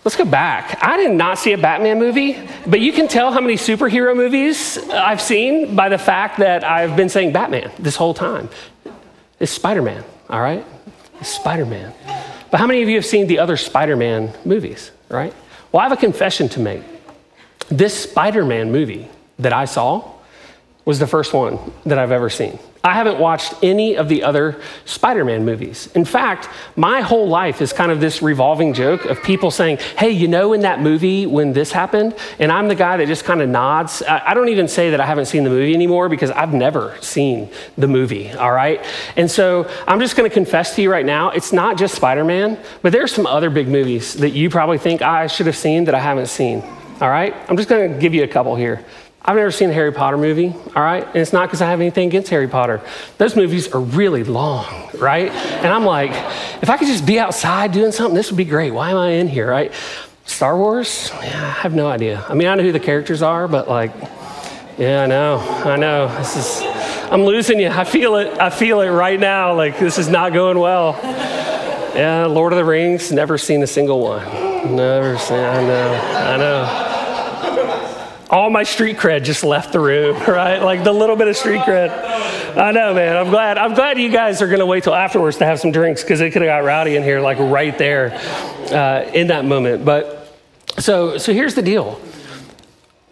Let's 0.06 0.16
go 0.16 0.24
back. 0.24 0.78
I 0.84 0.98
did 0.98 1.12
not 1.12 1.40
see 1.40 1.54
a 1.54 1.58
Batman 1.58 1.98
movie, 1.98 2.40
but 2.68 2.80
you 2.80 2.94
can 2.94 3.08
tell 3.08 3.32
how 3.32 3.42
many 3.42 3.56
superhero 3.56 4.16
movies 4.16 4.78
I've 4.90 5.20
seen 5.20 5.76
by 5.76 5.90
the 5.90 5.98
fact 5.98 6.38
that 6.38 6.64
I've 6.64 6.96
been 6.96 7.10
saying 7.10 7.34
Batman 7.34 7.72
this 7.80 7.96
whole 7.96 8.14
time. 8.14 8.48
It's 9.40 9.52
Spider 9.52 9.82
Man, 9.82 10.04
all 10.30 10.42
right? 10.42 10.64
It's 11.20 11.30
Spider 11.30 11.66
Man. 11.66 11.92
But 12.52 12.60
how 12.60 12.68
many 12.68 12.84
of 12.84 12.90
you 12.90 12.96
have 12.96 13.06
seen 13.06 13.28
the 13.28 13.40
other 13.40 13.58
Spider 13.58 13.98
Man 13.98 14.32
movies, 14.46 14.92
right? 15.10 15.34
Well, 15.72 15.82
I 15.82 15.90
have 15.90 15.98
a 15.98 16.00
confession 16.00 16.50
to 16.50 16.60
make. 16.60 16.84
This 17.70 18.04
Spider 18.04 18.46
Man 18.46 18.72
movie 18.72 19.10
that 19.40 19.54
I 19.54 19.66
saw, 19.66 20.14
was 20.86 21.00
the 21.00 21.08
first 21.08 21.34
one 21.34 21.60
that 21.86 21.98
I've 21.98 22.12
ever 22.12 22.30
seen. 22.30 22.60
I 22.86 22.94
haven't 22.94 23.18
watched 23.18 23.56
any 23.64 23.98
of 23.98 24.10
the 24.10 24.22
other 24.22 24.62
Spider 24.86 25.26
Man 25.26 25.44
movies. 25.44 25.88
In 25.96 26.06
fact, 26.06 26.48
my 26.76 27.02
whole 27.02 27.28
life 27.28 27.60
is 27.60 27.74
kind 27.74 27.92
of 27.92 28.00
this 28.00 28.22
revolving 28.22 28.76
joke 28.76 29.06
of 29.06 29.24
people 29.24 29.50
saying, 29.50 29.78
Hey, 29.98 30.12
you 30.12 30.28
know, 30.28 30.54
in 30.54 30.62
that 30.62 30.82
movie 30.82 31.26
when 31.26 31.54
this 31.54 31.72
happened? 31.72 32.16
And 32.38 32.52
I'm 32.52 32.68
the 32.68 32.76
guy 32.76 32.98
that 32.98 33.08
just 33.08 33.26
kind 33.26 33.42
of 33.42 33.50
nods. 33.50 34.04
I 34.08 34.36
don't 34.36 34.50
even 34.50 34.68
say 34.68 34.92
that 34.92 35.02
I 35.02 35.08
haven't 35.08 35.26
seen 35.26 35.44
the 35.44 35.50
movie 35.50 35.74
anymore 35.74 36.10
because 36.10 36.30
I've 36.30 36.54
never 36.54 36.96
seen 37.02 37.50
the 37.76 37.88
movie, 37.88 38.32
all 38.34 38.52
right? 38.52 38.86
And 39.16 39.32
so 39.32 39.68
I'm 39.88 40.00
just 40.00 40.16
going 40.16 40.30
to 40.30 40.34
confess 40.34 40.76
to 40.76 40.84
you 40.84 40.92
right 40.92 41.06
now 41.06 41.32
it's 41.32 41.52
not 41.52 41.80
just 41.80 41.96
Spider 41.96 42.24
Man, 42.24 42.60
but 42.84 42.92
there's 42.92 43.12
some 43.12 43.26
other 43.26 43.50
big 43.50 43.68
movies 43.68 44.14
that 44.16 44.30
you 44.30 44.52
probably 44.52 44.78
think 44.78 45.02
ah, 45.02 45.22
I 45.22 45.28
should 45.28 45.48
have 45.48 45.58
seen 45.58 45.86
that 45.86 45.96
I 45.96 46.00
haven't 46.00 46.28
seen, 46.28 46.62
all 47.02 47.10
right? 47.10 47.34
I'm 47.50 47.58
just 47.58 47.68
going 47.68 47.94
to 47.94 48.00
give 48.00 48.14
you 48.14 48.24
a 48.24 48.28
couple 48.28 48.56
here. 48.56 48.86
I've 49.28 49.36
never 49.36 49.50
seen 49.50 49.72
a 49.72 49.74
Harry 49.74 49.92
Potter 49.92 50.20
movie, 50.20 50.54
all 50.76 50.84
right? 50.84 51.04
And 51.04 51.16
it's 51.16 51.34
not 51.34 51.48
because 51.48 51.60
I 51.60 51.72
have 51.72 51.82
anything 51.82 52.10
against 52.10 52.30
Harry 52.30 52.48
Potter. 52.48 52.80
Those 53.18 53.36
movies 53.36 53.74
are 53.74 53.80
really 53.80 54.24
long, 54.24 54.68
right? 55.00 55.32
And 55.32 55.66
I'm 55.66 55.84
like, 55.84 56.12
if 56.62 56.70
I 56.70 56.78
could 56.78 56.88
just 56.88 57.08
be 57.08 57.18
outside 57.18 57.72
doing 57.72 57.92
something, 57.92 58.14
this 58.14 58.30
would 58.30 58.38
be 58.38 58.46
great. 58.46 58.70
Why 58.70 58.92
am 58.92 58.98
I 58.98 59.10
in 59.14 59.28
here, 59.28 59.50
right? 59.50 59.74
Star 60.26 60.56
Wars? 60.56 61.10
Yeah, 61.12 61.44
I 61.44 61.62
have 61.62 61.74
no 61.74 61.88
idea. 61.88 62.24
I 62.30 62.36
mean, 62.36 62.48
I 62.48 62.54
know 62.54 62.62
who 62.62 62.72
the 62.72 62.80
characters 62.80 63.24
are, 63.24 63.48
but 63.48 63.68
like, 63.68 63.94
yeah, 64.78 65.02
I 65.02 65.08
know, 65.08 65.40
I 65.40 65.76
know. 65.76 66.08
This 66.20 66.36
is, 66.38 66.62
I'm 67.12 67.24
losing 67.24 67.60
you. 67.60 67.70
I 67.70 67.84
feel 67.84 68.18
it. 68.18 68.40
I 68.40 68.52
feel 68.52 68.82
it 68.82 68.90
right 68.90 69.20
now. 69.20 69.56
Like, 69.56 69.80
this 69.80 69.98
is 69.98 70.08
not 70.08 70.34
going 70.34 70.60
well. 70.60 71.00
Yeah, 71.96 72.28
Lord 72.28 72.54
of 72.54 72.58
the 72.58 72.66
Rings, 72.66 73.12
never 73.12 73.40
seen 73.40 73.64
a 73.64 73.68
single 73.68 74.02
one. 74.02 74.24
Never 74.76 75.18
seen, 75.18 75.40
I 75.40 75.62
know, 75.64 75.94
I 76.14 76.38
know 76.38 76.85
all 78.30 78.50
my 78.50 78.64
street 78.64 78.98
cred 78.98 79.24
just 79.24 79.44
left 79.44 79.72
the 79.72 79.80
room, 79.80 80.16
right? 80.28 80.60
Like 80.60 80.84
the 80.84 80.94
little 80.94 81.16
bit 81.16 81.28
of 81.28 81.38
street 81.38 81.62
cred. 81.62 81.90
I 82.58 82.72
know, 82.72 82.94
man. 82.94 83.18
I'm 83.18 83.30
glad. 83.30 83.58
I'm 83.58 83.74
glad 83.74 84.00
you 84.00 84.10
guys 84.10 84.42
are 84.42 84.48
going 84.48 84.60
to 84.60 84.66
wait 84.66 84.84
till 84.84 84.96
afterwards 84.96 85.38
to 85.38 85.46
have 85.46 85.60
some 85.60 85.72
drinks 85.72 86.02
because 86.02 86.22
it 86.22 86.32
could 86.32 86.42
have 86.42 86.50
got 86.50 86.64
rowdy 86.66 86.96
in 86.96 87.04
here, 87.04 87.22
like 87.22 87.38
right 87.40 87.78
there, 87.78 88.14
uh, 88.72 89.10
in 89.14 89.28
that 89.28 89.46
moment. 89.46 89.86
But 89.86 90.38
so, 90.80 91.18
so 91.18 91.34
here's 91.34 91.56
the 91.56 91.62
deal 91.62 92.00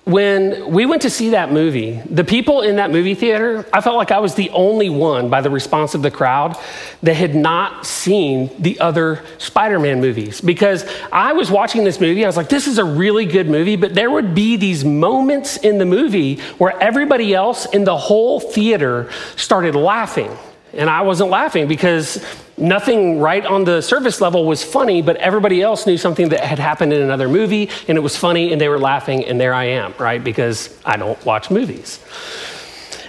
when 0.05 0.69
we 0.69 0.85
went 0.85 1.03
to 1.03 1.09
see 1.09 1.29
that 1.29 1.51
movie, 1.51 2.01
the 2.09 2.25
people 2.25 2.61
in 2.61 2.75
that 2.75 2.91
movie 2.91 3.15
theater, 3.15 3.65
I 3.71 3.79
felt 3.79 3.95
like 3.95 4.11
I 4.11 4.19
was 4.19 4.35
the 4.35 4.49
only 4.49 4.89
one 4.89 5.29
by 5.29 5.39
the 5.39 5.49
response 5.49 5.95
of 5.95 6.01
the 6.01 6.11
crowd 6.11 6.57
that 7.03 7.13
had 7.13 7.35
not 7.35 7.85
seen 7.85 8.49
the 8.59 8.81
other 8.81 9.23
Spider 9.37 9.79
Man 9.79 10.01
movies. 10.01 10.41
Because 10.41 10.85
I 11.11 11.31
was 11.31 11.49
watching 11.49 11.85
this 11.85 12.01
movie, 12.01 12.25
I 12.25 12.27
was 12.27 12.35
like, 12.35 12.49
this 12.49 12.67
is 12.67 12.79
a 12.79 12.83
really 12.83 13.25
good 13.25 13.49
movie, 13.49 13.77
but 13.77 13.93
there 13.93 14.11
would 14.11 14.35
be 14.35 14.57
these 14.57 14.83
moments 14.83 15.55
in 15.57 15.77
the 15.77 15.85
movie 15.85 16.41
where 16.57 16.77
everybody 16.81 17.33
else 17.33 17.65
in 17.67 17.85
the 17.85 17.95
whole 17.95 18.41
theater 18.41 19.09
started 19.37 19.73
laughing. 19.73 20.37
And 20.73 20.89
I 20.89 21.01
wasn't 21.01 21.29
laughing 21.29 21.67
because 21.67 22.23
nothing 22.57 23.19
right 23.19 23.45
on 23.45 23.63
the 23.63 23.81
surface 23.81 24.21
level 24.21 24.45
was 24.45 24.63
funny, 24.63 25.01
but 25.01 25.17
everybody 25.17 25.61
else 25.61 25.85
knew 25.85 25.97
something 25.97 26.29
that 26.29 26.41
had 26.41 26.59
happened 26.59 26.93
in 26.93 27.01
another 27.01 27.27
movie 27.27 27.69
and 27.87 27.97
it 27.97 28.01
was 28.01 28.17
funny 28.17 28.51
and 28.51 28.59
they 28.59 28.69
were 28.69 28.79
laughing, 28.79 29.25
and 29.25 29.39
there 29.39 29.53
I 29.53 29.65
am, 29.65 29.93
right? 29.99 30.23
Because 30.23 30.75
I 30.83 30.97
don't 30.97 31.23
watch 31.25 31.51
movies. 31.51 31.99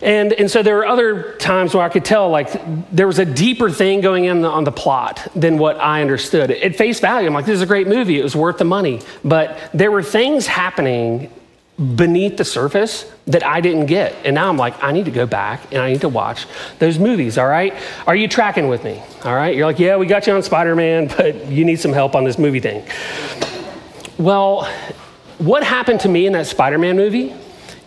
And, 0.02 0.34
and 0.34 0.50
so 0.50 0.62
there 0.62 0.76
were 0.76 0.86
other 0.86 1.32
times 1.36 1.74
where 1.74 1.82
I 1.82 1.88
could 1.88 2.04
tell 2.04 2.28
like 2.28 2.50
there 2.92 3.06
was 3.06 3.18
a 3.18 3.24
deeper 3.24 3.70
thing 3.70 4.02
going 4.02 4.26
in 4.26 4.44
on 4.44 4.64
the 4.64 4.72
plot 4.72 5.26
than 5.34 5.56
what 5.56 5.80
I 5.80 6.02
understood. 6.02 6.50
At 6.50 6.76
face 6.76 7.00
value, 7.00 7.26
I'm 7.26 7.32
like, 7.32 7.46
this 7.46 7.54
is 7.54 7.62
a 7.62 7.66
great 7.66 7.86
movie. 7.86 8.20
It 8.20 8.22
was 8.22 8.36
worth 8.36 8.58
the 8.58 8.64
money. 8.64 9.00
But 9.24 9.56
there 9.72 9.90
were 9.90 10.02
things 10.02 10.46
happening 10.46 11.30
beneath 11.76 12.36
the 12.36 12.44
surface 12.44 13.10
that 13.26 13.44
I 13.44 13.60
didn't 13.60 13.86
get. 13.86 14.14
And 14.24 14.34
now 14.34 14.48
I'm 14.48 14.56
like, 14.56 14.82
I 14.82 14.92
need 14.92 15.06
to 15.06 15.10
go 15.10 15.26
back 15.26 15.72
and 15.72 15.82
I 15.82 15.90
need 15.92 16.02
to 16.02 16.08
watch 16.08 16.46
those 16.78 16.98
movies, 16.98 17.36
all 17.36 17.48
right? 17.48 17.74
Are 18.06 18.14
you 18.14 18.28
tracking 18.28 18.68
with 18.68 18.84
me? 18.84 19.02
All 19.24 19.34
right? 19.34 19.56
You're 19.56 19.66
like, 19.66 19.80
yeah, 19.80 19.96
we 19.96 20.06
got 20.06 20.26
you 20.26 20.34
on 20.34 20.42
Spider 20.42 20.76
Man, 20.76 21.08
but 21.16 21.46
you 21.46 21.64
need 21.64 21.80
some 21.80 21.92
help 21.92 22.14
on 22.14 22.24
this 22.24 22.38
movie 22.38 22.60
thing. 22.60 22.86
Well, 24.18 24.64
what 25.38 25.64
happened 25.64 26.00
to 26.00 26.08
me 26.08 26.26
in 26.26 26.32
that 26.34 26.46
Spider 26.46 26.78
Man 26.78 26.96
movie 26.96 27.34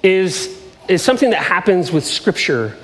is, 0.04 0.62
is 0.90 1.02
something 1.02 1.30
that 1.30 1.44
happens 1.44 1.92
with 1.92 2.06
Scripture 2.06 2.76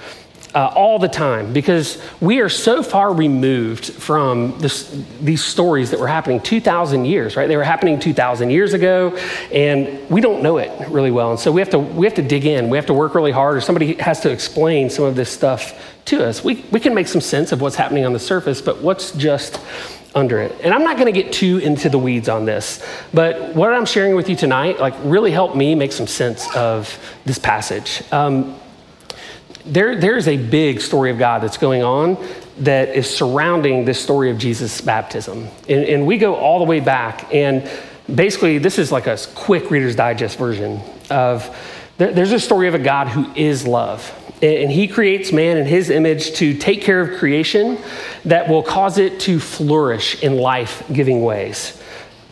uh, 0.53 0.71
all 0.75 0.99
the 0.99 1.07
time 1.07 1.51
because 1.51 2.01
we 2.21 2.39
are 2.39 2.49
so 2.49 2.83
far 2.83 3.13
removed 3.13 3.85
from 3.85 4.57
this, 4.59 4.89
these 5.21 5.43
stories 5.43 5.89
that 5.91 5.99
were 5.99 6.07
happening 6.07 6.39
2,000 6.39 7.05
years, 7.05 7.35
right? 7.35 7.47
They 7.47 7.57
were 7.57 7.63
happening 7.63 7.99
2,000 7.99 8.49
years 8.49 8.73
ago, 8.73 9.17
and 9.51 10.09
we 10.09 10.21
don't 10.21 10.43
know 10.43 10.57
it 10.57 10.71
really 10.89 11.11
well. 11.11 11.31
And 11.31 11.39
so 11.39 11.51
we 11.51 11.61
have, 11.61 11.69
to, 11.71 11.79
we 11.79 12.05
have 12.05 12.15
to 12.15 12.21
dig 12.21 12.45
in. 12.45 12.69
We 12.69 12.77
have 12.77 12.85
to 12.87 12.93
work 12.93 13.15
really 13.15 13.31
hard, 13.31 13.57
or 13.57 13.61
somebody 13.61 13.95
has 13.95 14.19
to 14.21 14.31
explain 14.31 14.89
some 14.89 15.05
of 15.05 15.15
this 15.15 15.29
stuff 15.29 15.95
to 16.05 16.23
us. 16.25 16.43
We, 16.43 16.63
we 16.71 16.79
can 16.79 16.93
make 16.93 17.07
some 17.07 17.21
sense 17.21 17.51
of 17.51 17.61
what's 17.61 17.75
happening 17.75 18.05
on 18.05 18.13
the 18.13 18.19
surface, 18.19 18.61
but 18.61 18.81
what's 18.81 19.11
just 19.11 19.59
under 20.15 20.39
it. 20.39 20.55
And 20.63 20.73
I'm 20.73 20.83
not 20.83 20.97
going 20.97 21.11
to 21.11 21.23
get 21.23 21.33
too 21.33 21.57
into 21.57 21.89
the 21.89 21.97
weeds 21.97 22.29
on 22.29 22.45
this, 22.45 22.85
but 23.13 23.55
what 23.55 23.73
I'm 23.73 23.85
sharing 23.85 24.15
with 24.15 24.29
you 24.29 24.35
tonight, 24.35 24.79
like, 24.79 24.93
really 25.03 25.31
helped 25.31 25.55
me 25.55 25.73
make 25.73 25.91
some 25.91 26.05
sense 26.05 26.53
of 26.55 26.99
this 27.25 27.39
passage. 27.39 28.03
Um, 28.11 28.59
there, 29.65 29.95
there's 29.95 30.27
a 30.27 30.37
big 30.37 30.81
story 30.81 31.11
of 31.11 31.17
God 31.17 31.41
that's 31.41 31.57
going 31.57 31.83
on 31.83 32.17
that 32.59 32.89
is 32.89 33.09
surrounding 33.09 33.85
this 33.85 34.01
story 34.01 34.29
of 34.29 34.37
Jesus' 34.37 34.81
baptism. 34.81 35.47
And, 35.69 35.85
and, 35.85 36.05
we 36.05 36.17
go 36.17 36.35
all 36.35 36.59
the 36.59 36.65
way 36.65 36.79
back. 36.79 37.33
And 37.33 37.69
basically, 38.13 38.57
this 38.57 38.77
is 38.77 38.91
like 38.91 39.07
a 39.07 39.17
quick 39.33 39.71
Reader's 39.71 39.95
Digest 39.95 40.37
version 40.37 40.81
of 41.09 41.55
there, 41.97 42.11
there's 42.11 42.31
a 42.31 42.39
story 42.39 42.67
of 42.67 42.75
a 42.75 42.79
God 42.79 43.07
who 43.07 43.31
is 43.35 43.65
love. 43.65 44.19
And 44.41 44.69
he 44.69 44.87
creates 44.87 45.31
man 45.31 45.57
in 45.57 45.65
his 45.65 45.89
image 45.89 46.33
to 46.33 46.53
take 46.57 46.81
care 46.81 46.99
of 46.99 47.17
creation 47.17 47.77
that 48.25 48.49
will 48.49 48.63
cause 48.63 48.97
it 48.97 49.21
to 49.21 49.39
flourish 49.39 50.21
in 50.21 50.37
life 50.37 50.83
giving 50.91 51.23
ways. 51.23 51.81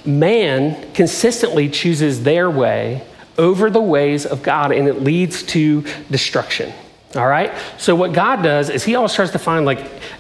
man 0.04 0.92
consistently 0.94 1.70
chooses 1.70 2.24
their 2.24 2.50
way 2.50 3.06
over 3.38 3.70
the 3.70 3.82
ways 3.82 4.26
of 4.26 4.44
God, 4.44 4.72
and 4.72 4.88
it 4.88 5.02
leads 5.04 5.44
to 5.44 5.84
destruction. 6.10 6.74
All 7.16 7.28
right? 7.28 7.52
So, 7.78 7.94
what 7.94 8.14
God 8.14 8.42
does 8.42 8.70
is 8.70 8.84
He 8.84 8.96
always 8.96 9.14
tries 9.14 9.32
to 9.32 9.40
find 9.40 9.66
like 9.66 9.80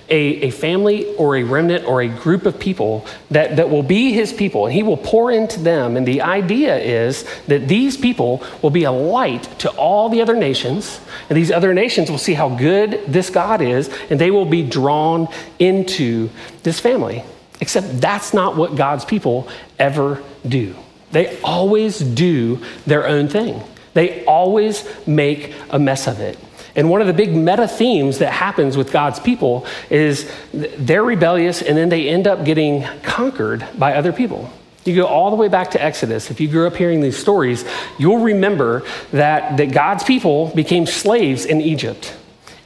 a, 0.09 0.17
a 0.17 0.51
family 0.51 1.15
or 1.15 1.37
a 1.37 1.43
remnant 1.43 1.85
or 1.85 2.01
a 2.01 2.07
group 2.09 2.45
of 2.45 2.59
people 2.59 3.05
that, 3.29 3.55
that 3.55 3.69
will 3.69 3.83
be 3.83 4.11
His 4.11 4.33
people, 4.33 4.65
and 4.65 4.73
He 4.73 4.83
will 4.83 4.97
pour 4.97 5.31
into 5.31 5.61
them. 5.61 5.95
And 5.95 6.05
the 6.05 6.21
idea 6.21 6.77
is 6.77 7.25
that 7.47 7.69
these 7.69 7.95
people 7.95 8.43
will 8.61 8.71
be 8.71 8.83
a 8.83 8.91
light 8.91 9.43
to 9.59 9.69
all 9.71 10.09
the 10.09 10.21
other 10.21 10.35
nations, 10.35 10.99
and 11.29 11.37
these 11.37 11.51
other 11.51 11.73
nations 11.73 12.11
will 12.11 12.17
see 12.17 12.33
how 12.33 12.49
good 12.49 13.01
this 13.07 13.29
God 13.29 13.61
is, 13.61 13.89
and 14.09 14.19
they 14.19 14.31
will 14.31 14.45
be 14.45 14.61
drawn 14.61 15.29
into 15.59 16.29
this 16.63 16.79
family. 16.79 17.23
Except 17.61 18.01
that's 18.01 18.33
not 18.33 18.57
what 18.57 18.75
God's 18.75 19.05
people 19.05 19.47
ever 19.79 20.21
do. 20.45 20.75
They 21.11 21.39
always 21.41 21.99
do 21.99 22.59
their 22.85 23.07
own 23.07 23.27
thing. 23.27 23.61
They 23.93 24.25
always 24.25 24.87
make 25.05 25.53
a 25.69 25.77
mess 25.77 26.07
of 26.07 26.19
it. 26.19 26.37
And 26.75 26.89
one 26.89 27.01
of 27.01 27.07
the 27.07 27.13
big 27.13 27.35
meta 27.35 27.67
themes 27.67 28.19
that 28.19 28.31
happens 28.31 28.77
with 28.77 28.91
God's 28.91 29.19
people 29.19 29.65
is 29.89 30.31
they're 30.53 31.03
rebellious 31.03 31.61
and 31.61 31.77
then 31.77 31.89
they 31.89 32.07
end 32.07 32.27
up 32.27 32.45
getting 32.45 32.83
conquered 33.03 33.65
by 33.77 33.95
other 33.95 34.13
people. 34.13 34.49
You 34.85 34.95
go 34.95 35.05
all 35.05 35.29
the 35.29 35.35
way 35.35 35.47
back 35.47 35.71
to 35.71 35.83
Exodus. 35.83 36.31
If 36.31 36.39
you 36.39 36.47
grew 36.47 36.65
up 36.65 36.75
hearing 36.75 37.01
these 37.01 37.17
stories, 37.17 37.65
you'll 37.99 38.23
remember 38.23 38.83
that, 39.11 39.57
that 39.57 39.71
God's 39.71 40.03
people 40.03 40.47
became 40.55 40.85
slaves 40.87 41.45
in 41.45 41.61
Egypt. 41.61 42.15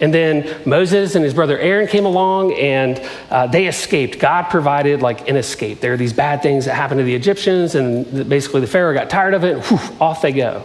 And 0.01 0.13
then 0.13 0.61
Moses 0.65 1.15
and 1.15 1.23
his 1.23 1.33
brother 1.33 1.57
Aaron 1.57 1.87
came 1.87 2.05
along 2.05 2.53
and 2.53 3.01
uh, 3.29 3.47
they 3.47 3.67
escaped. 3.67 4.19
God 4.19 4.43
provided 4.43 5.01
like 5.01 5.29
an 5.29 5.37
escape. 5.37 5.79
There 5.79 5.93
are 5.93 5.97
these 5.97 6.13
bad 6.13 6.41
things 6.41 6.65
that 6.65 6.75
happened 6.75 6.99
to 6.99 7.05
the 7.05 7.15
Egyptians, 7.15 7.75
and 7.75 8.27
basically 8.27 8.61
the 8.61 8.67
Pharaoh 8.67 8.93
got 8.93 9.09
tired 9.09 9.33
of 9.33 9.43
it, 9.43 9.63
whew, 9.65 9.79
off 10.01 10.21
they 10.21 10.33
go. 10.33 10.63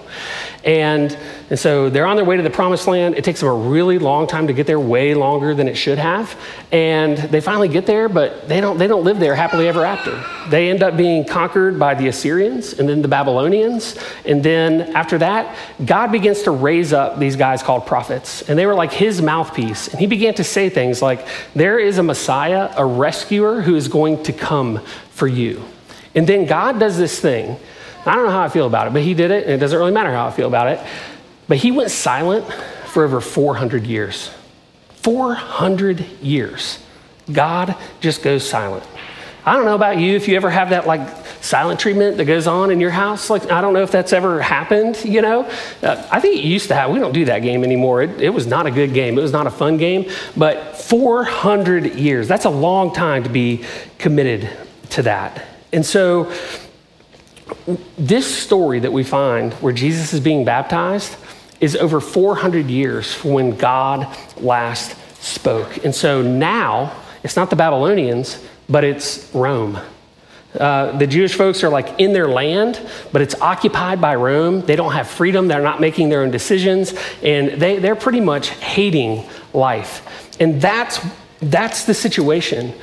And, 0.62 1.16
and 1.48 1.58
so 1.58 1.88
they're 1.88 2.06
on 2.06 2.16
their 2.16 2.24
way 2.24 2.36
to 2.36 2.42
the 2.42 2.50
promised 2.50 2.86
land. 2.86 3.14
It 3.14 3.24
takes 3.24 3.40
them 3.40 3.48
a 3.48 3.54
really 3.54 3.98
long 3.98 4.26
time 4.26 4.48
to 4.48 4.52
get 4.52 4.66
there, 4.66 4.78
way 4.78 5.14
longer 5.14 5.54
than 5.54 5.68
it 5.68 5.74
should 5.74 5.96
have. 5.96 6.36
And 6.70 7.16
they 7.16 7.40
finally 7.40 7.68
get 7.68 7.86
there, 7.86 8.10
but 8.10 8.46
they 8.46 8.60
don't, 8.60 8.76
they 8.76 8.86
don't 8.86 9.04
live 9.04 9.18
there 9.18 9.34
happily 9.34 9.68
ever 9.68 9.84
after. 9.84 10.22
They 10.50 10.68
end 10.68 10.82
up 10.82 10.98
being 10.98 11.24
conquered 11.24 11.78
by 11.78 11.94
the 11.94 12.08
Assyrians 12.08 12.74
and 12.74 12.88
then 12.88 13.00
the 13.00 13.08
Babylonians. 13.08 13.96
And 14.26 14.42
then 14.42 14.94
after 14.94 15.16
that, 15.18 15.56
God 15.84 16.12
begins 16.12 16.42
to 16.42 16.50
raise 16.50 16.92
up 16.92 17.18
these 17.18 17.36
guys 17.36 17.62
called 17.62 17.86
prophets. 17.86 18.42
And 18.42 18.58
they 18.58 18.66
were 18.66 18.74
like 18.74 18.92
his 18.92 19.19
mouthpiece. 19.20 19.88
And 19.88 19.98
he 20.00 20.06
began 20.06 20.34
to 20.34 20.44
say 20.44 20.68
things 20.68 21.02
like, 21.02 21.26
There 21.54 21.78
is 21.78 21.98
a 21.98 22.02
Messiah, 22.02 22.72
a 22.76 22.84
rescuer 22.84 23.60
who 23.60 23.76
is 23.76 23.88
going 23.88 24.22
to 24.24 24.32
come 24.32 24.84
for 25.10 25.26
you. 25.26 25.64
And 26.14 26.26
then 26.26 26.46
God 26.46 26.78
does 26.78 26.98
this 26.98 27.20
thing 27.20 27.56
I 28.06 28.14
don't 28.14 28.24
know 28.24 28.32
how 28.32 28.42
I 28.42 28.48
feel 28.48 28.66
about 28.66 28.86
it, 28.86 28.92
but 28.92 29.02
he 29.02 29.14
did 29.14 29.30
it, 29.30 29.44
and 29.44 29.52
it 29.52 29.58
doesn't 29.58 29.78
really 29.78 29.92
matter 29.92 30.10
how 30.10 30.26
I 30.26 30.30
feel 30.30 30.48
about 30.48 30.68
it. 30.68 30.80
But 31.48 31.58
he 31.58 31.70
went 31.70 31.90
silent 31.90 32.50
for 32.86 33.04
over 33.04 33.20
400 33.20 33.86
years. 33.86 34.30
400 35.02 36.00
years. 36.22 36.78
God 37.30 37.76
just 38.00 38.22
goes 38.22 38.48
silent. 38.48 38.84
I 39.44 39.54
don't 39.54 39.64
know 39.64 39.74
about 39.74 39.98
you 39.98 40.16
if 40.16 40.28
you 40.28 40.36
ever 40.36 40.50
have 40.50 40.70
that 40.70 40.86
like 40.86 41.19
silent 41.40 41.80
treatment 41.80 42.16
that 42.16 42.24
goes 42.24 42.46
on 42.46 42.70
in 42.70 42.80
your 42.80 42.90
house. 42.90 43.30
Like 43.30 43.50
I 43.50 43.60
don't 43.60 43.72
know 43.72 43.82
if 43.82 43.90
that's 43.90 44.12
ever 44.12 44.40
happened. 44.40 45.02
You 45.04 45.22
know, 45.22 45.42
uh, 45.82 46.08
I 46.10 46.20
think 46.20 46.38
it 46.38 46.44
used 46.44 46.68
to 46.68 46.74
have. 46.74 46.90
We 46.90 46.98
don't 46.98 47.12
do 47.12 47.24
that 47.26 47.40
game 47.40 47.64
anymore. 47.64 48.02
It, 48.02 48.20
it 48.20 48.30
was 48.30 48.46
not 48.46 48.66
a 48.66 48.70
good 48.70 48.94
game. 48.94 49.18
It 49.18 49.22
was 49.22 49.32
not 49.32 49.46
a 49.46 49.50
fun 49.50 49.76
game. 49.76 50.10
But 50.36 50.76
400 50.76 51.96
years—that's 51.96 52.44
a 52.44 52.50
long 52.50 52.92
time 52.92 53.24
to 53.24 53.30
be 53.30 53.64
committed 53.98 54.50
to 54.90 55.02
that. 55.02 55.44
And 55.72 55.84
so 55.84 56.32
this 57.98 58.26
story 58.26 58.80
that 58.80 58.92
we 58.92 59.04
find 59.04 59.52
where 59.54 59.72
Jesus 59.72 60.12
is 60.12 60.20
being 60.20 60.44
baptized 60.44 61.16
is 61.60 61.76
over 61.76 62.00
400 62.00 62.66
years 62.66 63.12
from 63.12 63.32
when 63.32 63.56
God 63.56 64.16
last 64.38 64.96
spoke. 65.22 65.84
And 65.84 65.94
so 65.94 66.22
now 66.22 66.96
it's 67.22 67.36
not 67.36 67.50
the 67.50 67.56
Babylonians, 67.56 68.42
but 68.68 68.84
it's 68.84 69.30
Rome. 69.34 69.78
Uh, 70.58 70.96
the 70.98 71.06
Jewish 71.06 71.34
folks 71.34 71.62
are 71.62 71.68
like 71.68 72.00
in 72.00 72.12
their 72.12 72.28
land, 72.28 72.80
but 73.12 73.22
it's 73.22 73.40
occupied 73.40 74.00
by 74.00 74.16
Rome. 74.16 74.62
They 74.62 74.76
don't 74.76 74.92
have 74.92 75.08
freedom. 75.08 75.46
They're 75.46 75.62
not 75.62 75.80
making 75.80 76.08
their 76.08 76.22
own 76.22 76.30
decisions. 76.30 76.94
And 77.22 77.60
they, 77.60 77.78
they're 77.78 77.96
pretty 77.96 78.20
much 78.20 78.48
hating 78.48 79.28
life. 79.52 80.36
And 80.40 80.60
that's, 80.60 81.00
that's 81.40 81.84
the 81.84 81.94
situation 81.94 82.74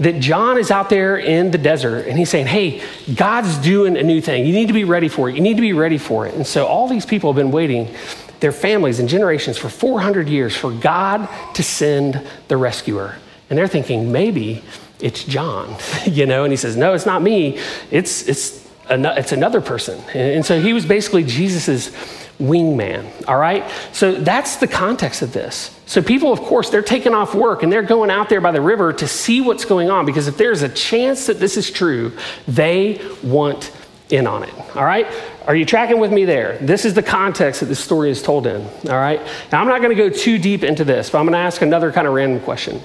that 0.00 0.20
John 0.20 0.58
is 0.58 0.70
out 0.70 0.90
there 0.90 1.16
in 1.16 1.50
the 1.50 1.58
desert 1.58 2.06
and 2.06 2.18
he's 2.18 2.28
saying, 2.28 2.46
Hey, 2.46 2.82
God's 3.14 3.56
doing 3.58 3.96
a 3.96 4.02
new 4.02 4.20
thing. 4.20 4.44
You 4.44 4.52
need 4.52 4.66
to 4.66 4.72
be 4.74 4.84
ready 4.84 5.08
for 5.08 5.30
it. 5.30 5.36
You 5.36 5.40
need 5.40 5.54
to 5.54 5.62
be 5.62 5.72
ready 5.72 5.98
for 5.98 6.26
it. 6.26 6.34
And 6.34 6.46
so 6.46 6.66
all 6.66 6.88
these 6.88 7.06
people 7.06 7.32
have 7.32 7.36
been 7.36 7.52
waiting, 7.52 7.94
their 8.40 8.52
families 8.52 8.98
and 8.98 9.08
generations, 9.08 9.56
for 9.56 9.68
400 9.68 10.28
years 10.28 10.56
for 10.56 10.72
God 10.72 11.28
to 11.54 11.62
send 11.62 12.26
the 12.48 12.56
rescuer. 12.56 13.16
And 13.48 13.58
they're 13.58 13.68
thinking, 13.68 14.10
maybe 14.10 14.64
it's 15.00 15.24
John, 15.24 15.76
you 16.06 16.26
know? 16.26 16.44
And 16.44 16.52
he 16.52 16.56
says, 16.56 16.76
No, 16.76 16.94
it's 16.94 17.06
not 17.06 17.22
me. 17.22 17.58
It's, 17.90 18.28
it's, 18.28 18.64
an, 18.88 19.06
it's 19.06 19.32
another 19.32 19.60
person. 19.60 19.98
And 20.14 20.44
so 20.44 20.60
he 20.60 20.72
was 20.72 20.84
basically 20.84 21.24
Jesus's 21.24 21.90
wingman, 22.38 23.06
all 23.28 23.36
right? 23.38 23.70
So 23.92 24.14
that's 24.14 24.56
the 24.56 24.66
context 24.66 25.22
of 25.22 25.32
this. 25.32 25.78
So 25.86 26.02
people, 26.02 26.32
of 26.32 26.40
course, 26.40 26.70
they're 26.70 26.82
taking 26.82 27.14
off 27.14 27.34
work 27.34 27.62
and 27.62 27.72
they're 27.72 27.82
going 27.82 28.10
out 28.10 28.28
there 28.28 28.40
by 28.40 28.50
the 28.50 28.60
river 28.60 28.92
to 28.92 29.06
see 29.06 29.40
what's 29.40 29.64
going 29.64 29.90
on 29.90 30.04
because 30.06 30.26
if 30.26 30.36
there's 30.36 30.62
a 30.62 30.68
chance 30.68 31.26
that 31.26 31.38
this 31.38 31.56
is 31.56 31.70
true, 31.70 32.12
they 32.48 33.00
want 33.22 33.72
in 34.10 34.26
on 34.26 34.42
it, 34.42 34.52
all 34.76 34.84
right? 34.84 35.06
Are 35.46 35.54
you 35.54 35.64
tracking 35.64 35.98
with 35.98 36.12
me 36.12 36.24
there? 36.24 36.58
This 36.58 36.84
is 36.84 36.94
the 36.94 37.02
context 37.02 37.60
that 37.60 37.66
this 37.66 37.80
story 37.80 38.10
is 38.10 38.22
told 38.22 38.46
in, 38.46 38.62
all 38.88 38.98
right? 38.98 39.20
Now, 39.52 39.60
I'm 39.60 39.68
not 39.68 39.80
going 39.80 39.96
to 39.96 40.10
go 40.10 40.10
too 40.10 40.38
deep 40.38 40.62
into 40.62 40.84
this, 40.84 41.10
but 41.10 41.18
I'm 41.18 41.24
going 41.24 41.32
to 41.32 41.38
ask 41.38 41.62
another 41.62 41.92
kind 41.92 42.06
of 42.06 42.14
random 42.14 42.40
question. 42.40 42.82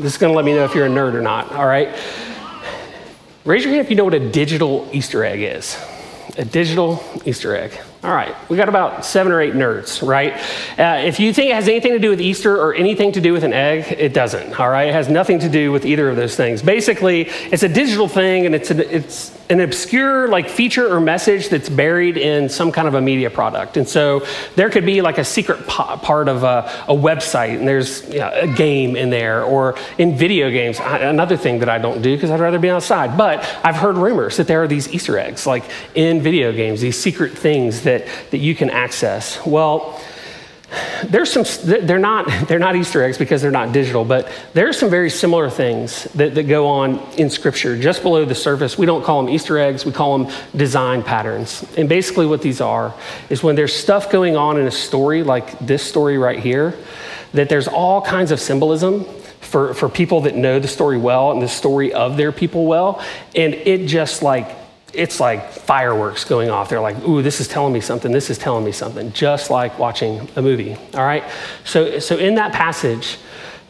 This 0.00 0.12
is 0.14 0.18
going 0.18 0.32
to 0.32 0.36
let 0.36 0.46
me 0.46 0.54
know 0.54 0.64
if 0.64 0.74
you're 0.74 0.86
a 0.86 0.88
nerd 0.88 1.12
or 1.12 1.20
not, 1.20 1.52
all 1.52 1.66
right? 1.66 1.94
Raise 3.44 3.64
your 3.64 3.74
hand 3.74 3.84
if 3.84 3.90
you 3.90 3.96
know 3.96 4.04
what 4.04 4.14
a 4.14 4.30
digital 4.30 4.88
Easter 4.92 5.22
egg 5.22 5.40
is. 5.40 5.76
A 6.38 6.44
digital 6.44 7.04
Easter 7.26 7.54
egg. 7.54 7.78
All 8.02 8.10
right, 8.10 8.34
we 8.48 8.56
got 8.56 8.70
about 8.70 9.04
seven 9.04 9.30
or 9.30 9.42
eight 9.42 9.52
nerds, 9.52 10.06
right? 10.06 10.32
Uh, 10.78 11.02
if 11.04 11.20
you 11.20 11.34
think 11.34 11.50
it 11.50 11.54
has 11.54 11.68
anything 11.68 11.92
to 11.92 11.98
do 11.98 12.08
with 12.08 12.20
Easter 12.22 12.56
or 12.56 12.74
anything 12.74 13.12
to 13.12 13.20
do 13.20 13.34
with 13.34 13.44
an 13.44 13.52
egg, 13.52 13.94
it 13.98 14.14
doesn't, 14.14 14.58
all 14.58 14.70
right? 14.70 14.88
It 14.88 14.94
has 14.94 15.10
nothing 15.10 15.38
to 15.40 15.50
do 15.50 15.70
with 15.70 15.84
either 15.84 16.08
of 16.08 16.16
those 16.16 16.34
things. 16.34 16.62
Basically, 16.62 17.28
it's 17.52 17.62
a 17.62 17.68
digital 17.68 18.08
thing 18.08 18.46
and 18.46 18.54
it's, 18.54 18.70
a, 18.70 18.94
it's 18.94 19.38
an 19.50 19.60
obscure 19.60 20.28
like 20.28 20.48
feature 20.48 20.92
or 20.92 21.00
message 21.00 21.48
that's 21.50 21.68
buried 21.68 22.16
in 22.16 22.48
some 22.48 22.72
kind 22.72 22.88
of 22.88 22.94
a 22.94 23.00
media 23.00 23.30
product. 23.30 23.76
And 23.76 23.88
so 23.88 24.26
there 24.56 24.70
could 24.70 24.86
be 24.86 25.02
like 25.02 25.18
a 25.18 25.24
secret 25.24 25.66
po- 25.66 25.96
part 25.98 26.28
of 26.28 26.42
a, 26.42 26.70
a, 26.88 26.94
website 26.94 27.58
and 27.58 27.68
there's 27.68 28.08
you 28.08 28.18
know, 28.18 28.30
a 28.32 28.46
game 28.46 28.96
in 28.96 29.10
there 29.10 29.44
or 29.44 29.76
in 29.98 30.16
video 30.16 30.50
games, 30.50 30.80
I, 30.80 30.98
another 30.98 31.36
thing 31.36 31.58
that 31.58 31.68
I 31.68 31.78
don't 31.78 32.00
do 32.00 32.16
because 32.16 32.30
I'd 32.30 32.40
rather 32.40 32.58
be 32.58 32.70
outside. 32.70 33.16
But 33.18 33.40
I've 33.62 33.76
heard 33.76 33.96
rumors 33.96 34.38
that 34.38 34.46
there 34.46 34.62
are 34.62 34.68
these 34.68 34.92
Easter 34.92 35.18
eggs 35.18 35.46
like 35.46 35.64
in 35.94 36.22
video 36.22 36.52
games, 36.52 36.80
these 36.80 36.98
secret 36.98 37.36
things 37.36 37.82
that 37.82 37.90
that, 37.90 38.30
that 38.30 38.38
you 38.38 38.54
can 38.54 38.70
access? 38.70 39.44
Well, 39.44 40.00
there's 41.04 41.32
some 41.32 41.44
they're 41.64 41.98
not 41.98 42.26
they're 42.48 42.58
not 42.58 42.76
easter 42.76 43.02
eggs 43.02 43.18
because 43.18 43.42
they're 43.42 43.50
not 43.50 43.72
digital 43.72 44.04
but 44.04 44.30
there's 44.54 44.78
some 44.78 44.90
very 44.90 45.10
similar 45.10 45.50
things 45.50 46.04
that, 46.14 46.34
that 46.34 46.44
go 46.44 46.66
on 46.66 46.98
in 47.18 47.30
scripture. 47.30 47.80
Just 47.80 48.02
below 48.02 48.24
the 48.24 48.34
surface 48.34 48.78
we 48.78 48.86
don't 48.86 49.04
call 49.04 49.22
them 49.22 49.32
easter 49.32 49.58
eggs 49.58 49.84
we 49.84 49.92
call 49.92 50.18
them 50.18 50.34
design 50.54 51.02
patterns. 51.02 51.64
And 51.76 51.88
basically 51.88 52.26
what 52.26 52.42
these 52.42 52.60
are 52.60 52.94
is 53.28 53.42
when 53.42 53.56
there's 53.56 53.74
stuff 53.74 54.10
going 54.10 54.36
on 54.36 54.58
in 54.58 54.66
a 54.66 54.70
story 54.70 55.22
like 55.22 55.58
this 55.58 55.82
story 55.82 56.18
right 56.18 56.38
here 56.38 56.74
that 57.32 57.48
there's 57.48 57.68
all 57.68 58.02
kinds 58.02 58.30
of 58.30 58.40
symbolism 58.40 59.04
for, 59.40 59.74
for 59.74 59.88
people 59.88 60.22
that 60.22 60.36
know 60.36 60.58
the 60.58 60.68
story 60.68 60.98
well 60.98 61.32
and 61.32 61.42
the 61.42 61.48
story 61.48 61.92
of 61.92 62.16
their 62.16 62.32
people 62.32 62.66
well. 62.66 63.02
And 63.34 63.54
it 63.54 63.86
just 63.86 64.22
like 64.22 64.48
it's 64.92 65.20
like 65.20 65.50
fireworks 65.52 66.24
going 66.24 66.50
off. 66.50 66.68
They're 66.68 66.80
like, 66.80 66.98
ooh, 67.06 67.22
this 67.22 67.40
is 67.40 67.48
telling 67.48 67.72
me 67.72 67.80
something, 67.80 68.12
this 68.12 68.30
is 68.30 68.38
telling 68.38 68.64
me 68.64 68.72
something, 68.72 69.12
just 69.12 69.50
like 69.50 69.78
watching 69.78 70.28
a 70.36 70.42
movie. 70.42 70.74
All 70.94 71.04
right? 71.04 71.24
So, 71.64 71.98
so 71.98 72.16
in 72.16 72.34
that 72.36 72.52
passage, 72.52 73.18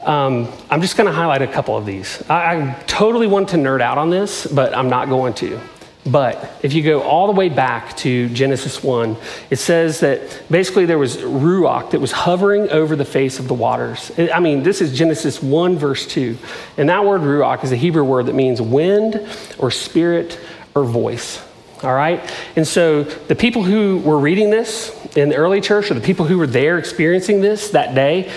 um, 0.03 0.49
I'm 0.71 0.81
just 0.81 0.97
going 0.97 1.07
to 1.07 1.13
highlight 1.13 1.43
a 1.43 1.47
couple 1.47 1.77
of 1.77 1.85
these. 1.85 2.23
I, 2.31 2.57
I 2.57 2.83
totally 2.87 3.27
want 3.27 3.51
to 3.51 3.57
nerd 3.57 3.83
out 3.83 3.99
on 3.99 4.09
this, 4.11 4.47
but 4.47 4.75
I'm 4.75 4.89
not 4.89 5.09
going 5.09 5.35
to. 5.35 5.61
But 6.07 6.59
if 6.63 6.73
you 6.73 6.83
go 6.83 7.03
all 7.03 7.27
the 7.27 7.35
way 7.35 7.51
back 7.51 7.95
to 7.99 8.31
Genesis 8.31 8.83
1, 8.83 9.17
it 9.51 9.57
says 9.57 10.01
that 10.01 10.43
basically 10.51 10.87
there 10.87 10.99
was 10.99 11.19
Ruach 11.19 11.91
that 11.91 12.01
was 12.01 12.11
hovering 12.11 12.71
over 12.71 12.97
the 12.97 13.05
face 13.05 13.39
of 13.39 13.49
the 13.49 13.55
waters. 13.55 14.11
I 14.19 14.41
mean, 14.41 14.63
this 14.63 14.81
is 14.81 14.97
Genesis 14.97 15.43
1, 15.43 15.77
verse 15.77 16.07
2. 16.07 16.39
And 16.79 16.89
that 16.89 17.05
word 17.05 17.21
Ruach 17.21 17.65
is 17.65 17.73
a 17.73 17.77
Hebrew 17.77 18.05
word 18.05 18.27
that 18.27 18.35
means 18.35 18.63
wind 18.63 19.21
or 19.59 19.71
spirit 19.71 20.41
or 20.75 20.85
voice. 20.85 21.43
All 21.83 21.95
right? 21.95 22.21
And 22.57 22.67
so 22.67 23.05
the 23.05 23.35
people 23.35 23.63
who 23.63 23.99
were 23.99 24.19
reading 24.19 24.51
this 24.51 24.97
in 25.17 25.31
the 25.31 25.37
early 25.37 25.61
church, 25.61 25.91
or 25.91 25.95
the 25.95 26.01
people 26.01 26.27
who 26.27 26.39
were 26.39 26.47
there 26.47 26.79
experiencing 26.79 27.41
this 27.41 27.71
that 27.71 27.95
day, 27.95 28.31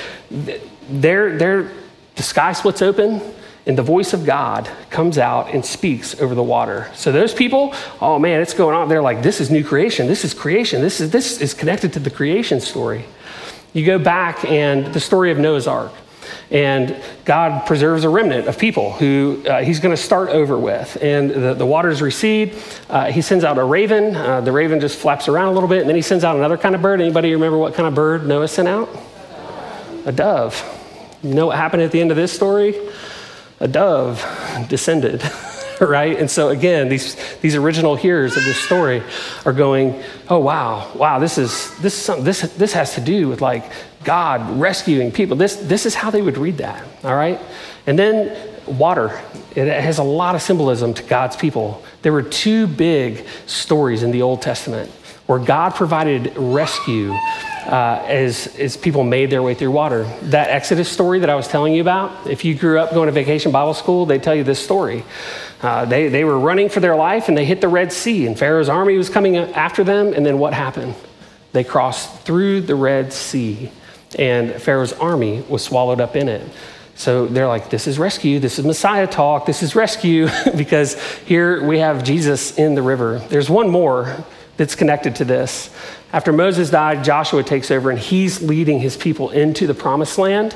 their, 0.89 1.37
their, 1.37 1.71
the 2.15 2.23
sky 2.23 2.53
splits 2.53 2.81
open 2.81 3.21
and 3.65 3.77
the 3.77 3.83
voice 3.83 4.13
of 4.13 4.25
God 4.25 4.69
comes 4.89 5.17
out 5.17 5.53
and 5.53 5.65
speaks 5.65 6.19
over 6.19 6.35
the 6.35 6.43
water. 6.43 6.89
So 6.93 7.11
those 7.11 7.33
people, 7.33 7.73
oh 8.01 8.19
man, 8.19 8.41
it's 8.41 8.53
going 8.53 8.75
on. 8.75 8.89
They're 8.89 9.01
like, 9.01 9.23
this 9.23 9.39
is 9.39 9.49
new 9.49 9.63
creation. 9.63 10.07
This 10.07 10.25
is 10.25 10.33
creation. 10.33 10.81
This 10.81 10.99
is 10.99 11.11
this 11.11 11.39
is 11.39 11.53
connected 11.53 11.93
to 11.93 11.99
the 11.99 12.09
creation 12.09 12.59
story. 12.59 13.05
You 13.71 13.85
go 13.85 13.97
back 13.97 14.43
and 14.45 14.93
the 14.93 14.99
story 14.99 15.31
of 15.31 15.37
Noah's 15.37 15.67
Ark. 15.67 15.93
And 16.51 16.95
God 17.25 17.65
preserves 17.65 18.03
a 18.03 18.09
remnant 18.09 18.47
of 18.47 18.57
people 18.57 18.93
who 18.93 19.43
uh, 19.47 19.61
he's 19.61 19.79
going 19.79 19.95
to 19.95 20.01
start 20.01 20.29
over 20.29 20.57
with. 20.57 20.97
And 21.01 21.29
the, 21.29 21.53
the 21.53 21.65
waters 21.65 22.01
recede. 22.01 22.55
Uh, 22.89 23.11
he 23.11 23.21
sends 23.21 23.43
out 23.43 23.57
a 23.57 23.63
raven. 23.63 24.15
Uh, 24.15 24.41
the 24.41 24.51
raven 24.51 24.79
just 24.79 24.97
flaps 24.97 25.27
around 25.27 25.47
a 25.47 25.51
little 25.51 25.69
bit. 25.69 25.81
And 25.81 25.89
then 25.89 25.95
he 25.95 26.01
sends 26.01 26.23
out 26.23 26.35
another 26.35 26.57
kind 26.57 26.75
of 26.75 26.81
bird. 26.81 27.01
Anybody 27.01 27.33
remember 27.33 27.57
what 27.57 27.73
kind 27.73 27.87
of 27.87 27.95
bird 27.95 28.25
Noah 28.25 28.47
sent 28.47 28.67
out? 28.67 28.89
A 30.05 30.11
dove. 30.11 30.61
You 31.23 31.33
know 31.33 31.47
what 31.47 31.57
happened 31.57 31.83
at 31.83 31.91
the 31.91 32.01
end 32.01 32.11
of 32.11 32.17
this 32.17 32.33
story? 32.33 32.75
A 33.59 33.67
dove 33.67 34.23
descended. 34.67 35.23
right? 35.81 36.17
And 36.17 36.29
so 36.29 36.49
again, 36.49 36.89
these 36.89 37.15
these 37.39 37.55
original 37.55 37.95
hearers 37.95 38.37
of 38.37 38.43
this 38.43 38.57
story 38.57 39.03
are 39.45 39.53
going, 39.53 40.01
"Oh 40.29 40.39
wow, 40.39 40.91
wow, 40.95 41.19
this 41.19 41.37
is 41.37 41.75
this 41.79 41.93
is 41.95 42.01
something, 42.01 42.25
this 42.25 42.41
this 42.41 42.73
has 42.73 42.95
to 42.95 43.01
do 43.01 43.29
with 43.29 43.41
like 43.41 43.71
God 44.03 44.59
rescuing 44.59 45.11
people. 45.11 45.37
This, 45.37 45.55
this 45.55 45.85
is 45.85 45.95
how 45.95 46.11
they 46.11 46.21
would 46.21 46.37
read 46.37 46.57
that, 46.57 46.83
all 47.03 47.15
right? 47.15 47.39
And 47.87 47.97
then 47.97 48.53
water. 48.65 49.21
It 49.55 49.67
has 49.67 49.97
a 49.97 50.03
lot 50.03 50.35
of 50.35 50.41
symbolism 50.41 50.93
to 50.95 51.03
God's 51.03 51.35
people. 51.35 51.83
There 52.01 52.13
were 52.13 52.23
two 52.23 52.67
big 52.67 53.25
stories 53.45 54.03
in 54.03 54.11
the 54.11 54.21
Old 54.21 54.41
Testament 54.41 54.89
where 55.25 55.39
God 55.39 55.75
provided 55.75 56.35
rescue 56.35 57.13
uh, 57.13 58.03
as, 58.07 58.47
as 58.57 58.75
people 58.75 59.03
made 59.03 59.29
their 59.29 59.41
way 59.41 59.53
through 59.53 59.71
water. 59.71 60.03
That 60.23 60.49
Exodus 60.49 60.89
story 60.89 61.19
that 61.19 61.29
I 61.29 61.35
was 61.35 61.47
telling 61.47 61.73
you 61.73 61.81
about, 61.81 62.27
if 62.27 62.43
you 62.43 62.55
grew 62.55 62.79
up 62.79 62.93
going 62.93 63.07
to 63.07 63.13
vacation 63.13 63.51
Bible 63.51 63.73
school, 63.73 64.05
they 64.05 64.19
tell 64.19 64.35
you 64.35 64.43
this 64.43 64.63
story. 64.63 65.05
Uh, 65.61 65.85
they, 65.85 66.09
they 66.09 66.25
were 66.25 66.37
running 66.37 66.67
for 66.67 66.81
their 66.81 66.95
life 66.95 67.29
and 67.29 67.37
they 67.37 67.45
hit 67.45 67.61
the 67.61 67.69
Red 67.69 67.93
Sea, 67.93 68.27
and 68.27 68.37
Pharaoh's 68.37 68.67
army 68.67 68.97
was 68.97 69.09
coming 69.09 69.37
after 69.37 69.83
them, 69.85 70.13
and 70.13 70.25
then 70.25 70.39
what 70.39 70.53
happened? 70.53 70.93
They 71.53 71.63
crossed 71.63 72.21
through 72.21 72.61
the 72.61 72.75
Red 72.75 73.13
Sea 73.13 73.71
and 74.15 74.51
Pharaoh's 74.61 74.93
army 74.93 75.43
was 75.49 75.63
swallowed 75.63 76.01
up 76.01 76.15
in 76.15 76.27
it. 76.27 76.47
So 76.95 77.25
they're 77.25 77.47
like, 77.47 77.69
this 77.69 77.87
is 77.87 77.97
rescue, 77.97 78.39
this 78.39 78.59
is 78.59 78.65
Messiah 78.65 79.07
talk, 79.07 79.45
this 79.45 79.63
is 79.63 79.75
rescue, 79.75 80.27
because 80.55 81.01
here 81.21 81.65
we 81.65 81.79
have 81.79 82.03
Jesus 82.03 82.57
in 82.57 82.75
the 82.75 82.81
river. 82.81 83.19
There's 83.29 83.49
one 83.49 83.69
more 83.69 84.23
that's 84.57 84.75
connected 84.75 85.15
to 85.15 85.25
this. 85.25 85.75
After 86.11 86.31
Moses 86.31 86.69
died, 86.69 87.03
Joshua 87.03 87.43
takes 87.43 87.71
over 87.71 87.89
and 87.89 87.97
he's 87.97 88.41
leading 88.41 88.79
his 88.79 88.95
people 88.95 89.31
into 89.31 89.65
the 89.65 89.73
promised 89.73 90.19
land. 90.19 90.55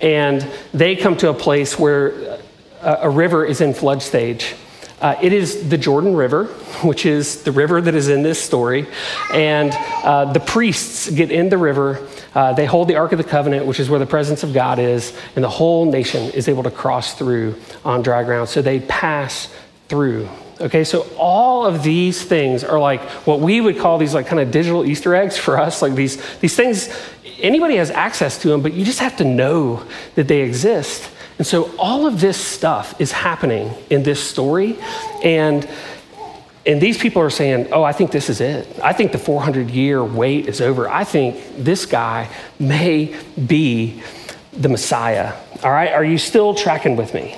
And 0.00 0.48
they 0.72 0.94
come 0.94 1.16
to 1.18 1.30
a 1.30 1.34
place 1.34 1.78
where 1.78 2.38
a, 2.80 2.98
a 3.02 3.10
river 3.10 3.44
is 3.44 3.60
in 3.60 3.74
flood 3.74 4.02
stage. 4.02 4.54
Uh, 5.02 5.16
it 5.20 5.34
is 5.34 5.68
the 5.68 5.76
Jordan 5.76 6.14
River, 6.14 6.46
which 6.82 7.04
is 7.04 7.42
the 7.42 7.52
river 7.52 7.80
that 7.82 7.94
is 7.94 8.08
in 8.08 8.22
this 8.22 8.40
story. 8.40 8.86
And 9.34 9.72
uh, 10.04 10.32
the 10.32 10.40
priests 10.40 11.10
get 11.10 11.30
in 11.30 11.50
the 11.50 11.58
river 11.58 12.08
uh, 12.34 12.52
they 12.52 12.64
hold 12.64 12.88
the 12.88 12.96
Ark 12.96 13.12
of 13.12 13.18
the 13.18 13.24
Covenant, 13.24 13.66
which 13.66 13.78
is 13.78 13.90
where 13.90 13.98
the 13.98 14.06
presence 14.06 14.42
of 14.42 14.54
God 14.54 14.78
is, 14.78 15.16
and 15.36 15.44
the 15.44 15.50
whole 15.50 15.90
nation 15.90 16.30
is 16.32 16.48
able 16.48 16.62
to 16.62 16.70
cross 16.70 17.14
through 17.14 17.56
on 17.84 18.02
dry 18.02 18.24
ground. 18.24 18.48
So 18.48 18.62
they 18.62 18.80
pass 18.80 19.48
through. 19.88 20.28
Okay, 20.60 20.84
so 20.84 21.06
all 21.18 21.66
of 21.66 21.82
these 21.82 22.22
things 22.22 22.62
are 22.62 22.78
like 22.78 23.00
what 23.26 23.40
we 23.40 23.60
would 23.60 23.78
call 23.78 23.98
these 23.98 24.14
like 24.14 24.26
kind 24.26 24.40
of 24.40 24.50
digital 24.50 24.84
Easter 24.84 25.14
eggs 25.14 25.36
for 25.36 25.58
us. 25.58 25.82
Like 25.82 25.94
these, 25.94 26.22
these 26.38 26.56
things, 26.56 26.88
anybody 27.38 27.76
has 27.76 27.90
access 27.90 28.40
to 28.42 28.48
them, 28.48 28.62
but 28.62 28.72
you 28.72 28.84
just 28.84 29.00
have 29.00 29.16
to 29.16 29.24
know 29.24 29.84
that 30.14 30.28
they 30.28 30.42
exist. 30.42 31.10
And 31.42 31.46
so 31.48 31.74
all 31.76 32.06
of 32.06 32.20
this 32.20 32.36
stuff 32.36 33.00
is 33.00 33.10
happening 33.10 33.74
in 33.90 34.04
this 34.04 34.22
story. 34.22 34.78
And 35.24 35.68
and 36.64 36.80
these 36.80 36.96
people 36.96 37.20
are 37.20 37.30
saying, 37.30 37.72
oh, 37.72 37.82
I 37.82 37.90
think 37.90 38.12
this 38.12 38.30
is 38.30 38.40
it. 38.40 38.78
I 38.80 38.92
think 38.92 39.10
the 39.10 39.18
400 39.18 39.68
year 39.68 40.04
wait 40.04 40.46
is 40.46 40.60
over. 40.60 40.88
I 40.88 41.02
think 41.02 41.42
this 41.56 41.84
guy 41.84 42.28
may 42.60 43.18
be 43.44 44.04
the 44.52 44.68
Messiah. 44.68 45.32
All 45.64 45.72
right, 45.72 45.90
are 45.90 46.04
you 46.04 46.16
still 46.16 46.54
tracking 46.54 46.94
with 46.94 47.12
me? 47.12 47.36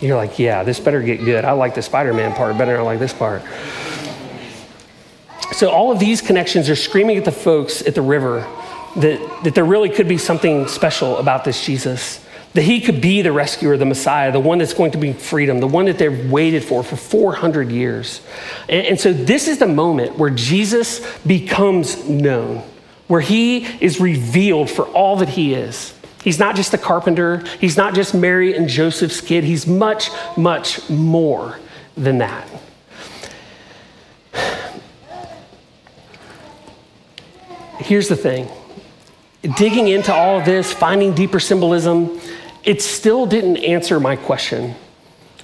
You're 0.00 0.16
like, 0.16 0.38
yeah, 0.38 0.62
this 0.62 0.78
better 0.78 1.02
get 1.02 1.18
good. 1.24 1.44
I 1.44 1.50
like 1.50 1.74
the 1.74 1.82
Spider 1.82 2.14
Man 2.14 2.32
part 2.32 2.56
better 2.56 2.74
than 2.74 2.82
I 2.82 2.84
like 2.84 3.00
this 3.00 3.12
part. 3.12 3.42
So, 5.50 5.70
all 5.70 5.90
of 5.90 5.98
these 5.98 6.22
connections 6.22 6.70
are 6.70 6.76
screaming 6.76 7.16
at 7.16 7.24
the 7.24 7.32
folks 7.32 7.82
at 7.82 7.96
the 7.96 8.02
river 8.02 8.42
that, 8.98 9.40
that 9.42 9.56
there 9.56 9.64
really 9.64 9.88
could 9.88 10.06
be 10.06 10.16
something 10.16 10.68
special 10.68 11.18
about 11.18 11.42
this 11.42 11.66
Jesus 11.66 12.23
that 12.54 12.62
he 12.62 12.80
could 12.80 13.00
be 13.00 13.20
the 13.20 13.32
rescuer, 13.32 13.76
the 13.76 13.84
Messiah, 13.84 14.32
the 14.32 14.40
one 14.40 14.58
that's 14.58 14.74
going 14.74 14.92
to 14.92 14.98
bring 14.98 15.14
freedom, 15.14 15.58
the 15.58 15.66
one 15.66 15.86
that 15.86 15.98
they've 15.98 16.30
waited 16.30 16.64
for 16.64 16.82
for 16.82 16.96
400 16.96 17.70
years. 17.70 18.20
And, 18.68 18.86
and, 18.86 19.00
so 19.00 19.12
this 19.12 19.48
is 19.48 19.58
the 19.58 19.66
moment 19.66 20.18
where 20.18 20.30
Jesus 20.30 21.00
becomes 21.22 22.08
known, 22.08 22.62
where 23.08 23.20
he 23.20 23.64
is 23.82 24.00
revealed 24.00 24.70
for 24.70 24.86
all 24.86 25.16
that 25.16 25.30
he 25.30 25.52
is. 25.54 25.92
He's 26.22 26.38
not 26.38 26.54
just 26.54 26.72
a 26.72 26.78
carpenter, 26.78 27.44
he's 27.60 27.76
not 27.76 27.94
just 27.94 28.14
Mary 28.14 28.56
and 28.56 28.68
Joseph's 28.68 29.20
kid, 29.20 29.44
he's 29.44 29.66
much, 29.66 30.08
much 30.36 30.88
more 30.88 31.58
than 31.96 32.18
that. 32.18 32.48
Here's 37.78 38.08
the 38.08 38.16
thing 38.16 38.48
digging 39.56 39.88
into 39.88 40.14
all 40.14 40.38
of 40.38 40.46
this, 40.46 40.72
finding 40.72 41.14
deeper 41.14 41.38
symbolism, 41.38 42.18
it 42.64 42.82
still 42.82 43.26
didn't 43.26 43.58
answer 43.58 44.00
my 44.00 44.16
question 44.16 44.74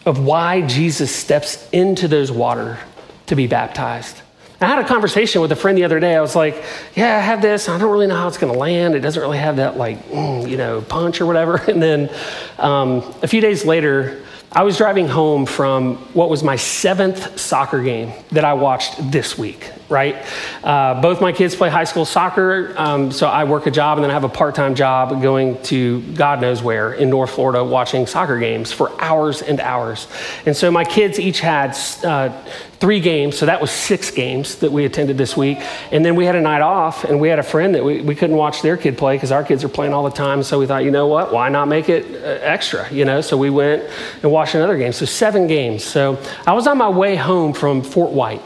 of 0.07 0.25
why 0.25 0.63
Jesus 0.63 1.15
steps 1.15 1.69
into 1.71 2.09
those 2.09 2.33
water 2.33 2.79
to 3.27 3.37
be 3.37 3.47
baptized. 3.47 4.23
I 4.63 4.67
had 4.67 4.79
a 4.79 4.87
conversation 4.87 5.41
with 5.41 5.53
a 5.53 5.57
friend 5.57 5.79
the 5.79 5.85
other 5.85 6.01
day. 6.01 6.15
I 6.15 6.21
was 6.21 6.37
like, 6.37 6.63
"Yeah, 6.95 7.17
I 7.17 7.21
have 7.21 7.41
this. 7.41 7.69
I 7.69 7.79
don't 7.79 7.91
really 7.91 8.07
know 8.07 8.17
how 8.17 8.29
it's 8.29 8.37
going 8.37 8.53
to 8.53 8.59
land. 8.59 8.95
It 8.95 9.01
doesn't 9.01 9.21
really 9.21 9.39
have 9.39 9.57
that 9.57 9.79
like, 9.79 10.07
mm, 10.11 10.49
you 10.49 10.59
know, 10.59 10.83
punch 10.83 11.21
or 11.21 11.27
whatever." 11.27 11.57
And 11.71 11.83
then 11.83 12.11
um, 12.59 13.03
a 13.23 13.29
few 13.29 13.41
days 13.41 13.65
later, 13.65 14.23
I 14.53 14.65
was 14.65 14.77
driving 14.77 15.07
home 15.07 15.47
from 15.47 15.95
what 16.13 16.29
was 16.29 16.43
my 16.43 16.57
seventh 16.57 17.39
soccer 17.39 17.81
game 17.85 18.13
that 18.33 18.45
I 18.45 18.55
watched 18.55 19.13
this 19.13 19.39
week, 19.39 19.71
right? 19.89 20.17
Uh, 20.65 21.01
both 21.01 21.21
my 21.21 21.31
kids 21.31 21.55
play 21.55 21.71
high 21.71 21.85
school 21.85 22.05
soccer, 22.05 22.75
um, 22.77 23.13
so 23.13 23.29
I 23.29 23.45
work 23.45 23.67
a 23.67 23.71
job 23.71 23.97
and 23.97 24.03
then 24.03 24.11
I 24.11 24.15
have 24.15 24.25
a 24.25 24.29
part 24.29 24.57
time 24.57 24.75
job 24.75 25.23
going 25.23 25.63
to 25.65 26.03
God 26.15 26.41
knows 26.41 26.65
where 26.65 26.95
in 26.95 27.11
North 27.11 27.31
Florida 27.31 27.63
watching 27.63 28.09
soccer 28.09 28.41
games 28.41 28.73
for 28.73 28.91
hours 29.01 29.41
and 29.41 29.61
hours. 29.61 30.09
And 30.45 30.57
so 30.57 30.69
my 30.73 30.85
kids 30.85 31.21
each 31.21 31.39
had 31.39 31.79
uh, 32.03 32.37
three 32.81 32.99
games, 32.99 33.37
so 33.37 33.45
that 33.45 33.61
was 33.61 33.71
six 33.71 34.11
games 34.11 34.57
that 34.57 34.73
we 34.73 34.87
attended 34.87 35.19
this 35.19 35.37
week. 35.37 35.59
And 35.93 36.03
then 36.03 36.17
we 36.17 36.25
had 36.25 36.35
a 36.35 36.41
night 36.41 36.63
off, 36.63 37.05
and 37.05 37.21
we 37.21 37.29
had 37.29 37.39
a 37.39 37.43
friend 37.43 37.75
that 37.75 37.85
we, 37.85 38.01
we 38.01 38.15
couldn't 38.15 38.37
watch 38.37 38.63
their 38.63 38.79
kid 38.79 38.97
play 38.97 39.17
because 39.17 39.31
our 39.31 39.45
kids 39.45 39.63
are 39.63 39.69
playing 39.69 39.93
all 39.93 40.03
the 40.03 40.11
time. 40.11 40.43
So 40.43 40.59
we 40.59 40.67
thought, 40.67 40.83
you 40.83 40.91
know 40.91 41.07
what, 41.07 41.31
why 41.31 41.51
not 41.51 41.69
make 41.69 41.91
it 41.91 42.07
uh, 42.07 42.39
extra, 42.41 42.91
you 42.91 43.05
know? 43.05 43.21
So 43.21 43.37
we 43.37 43.51
went 43.51 43.85
and 44.23 44.33
watched 44.33 44.55
another 44.55 44.79
game. 44.79 44.93
So 44.93 45.05
seven 45.05 45.47
games. 45.47 45.85
So 45.85 46.19
I 46.47 46.55
was 46.55 46.67
on 46.67 46.79
my 46.79 46.89
way 46.89 47.17
home 47.17 47.53
from 47.53 47.83
Fort 47.83 48.13
White, 48.13 48.43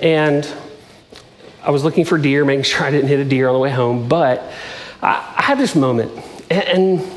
and 0.00 0.46
I 1.62 1.70
was 1.70 1.82
looking 1.82 2.04
for 2.04 2.18
deer, 2.18 2.44
making 2.44 2.64
sure 2.70 2.84
I 2.84 2.90
didn't 2.90 3.08
hit 3.08 3.20
a 3.20 3.24
deer 3.24 3.48
on 3.48 3.54
the 3.54 3.60
way 3.60 3.70
home. 3.70 4.06
But 4.06 4.52
I, 5.00 5.34
I 5.38 5.42
had 5.42 5.58
this 5.58 5.74
moment, 5.74 6.12
and, 6.50 6.62
and 7.00 7.15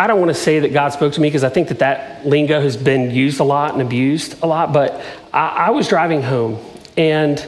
I 0.00 0.06
don't 0.06 0.18
want 0.18 0.30
to 0.30 0.34
say 0.34 0.60
that 0.60 0.72
God 0.72 0.94
spoke 0.94 1.12
to 1.12 1.20
me 1.20 1.28
because 1.28 1.44
I 1.44 1.50
think 1.50 1.68
that 1.68 1.80
that 1.80 2.26
lingo 2.26 2.58
has 2.58 2.74
been 2.74 3.10
used 3.10 3.38
a 3.38 3.44
lot 3.44 3.74
and 3.74 3.82
abused 3.82 4.42
a 4.42 4.46
lot, 4.46 4.72
but 4.72 4.98
I, 5.30 5.48
I 5.48 5.70
was 5.72 5.88
driving 5.88 6.22
home 6.22 6.58
and 6.96 7.46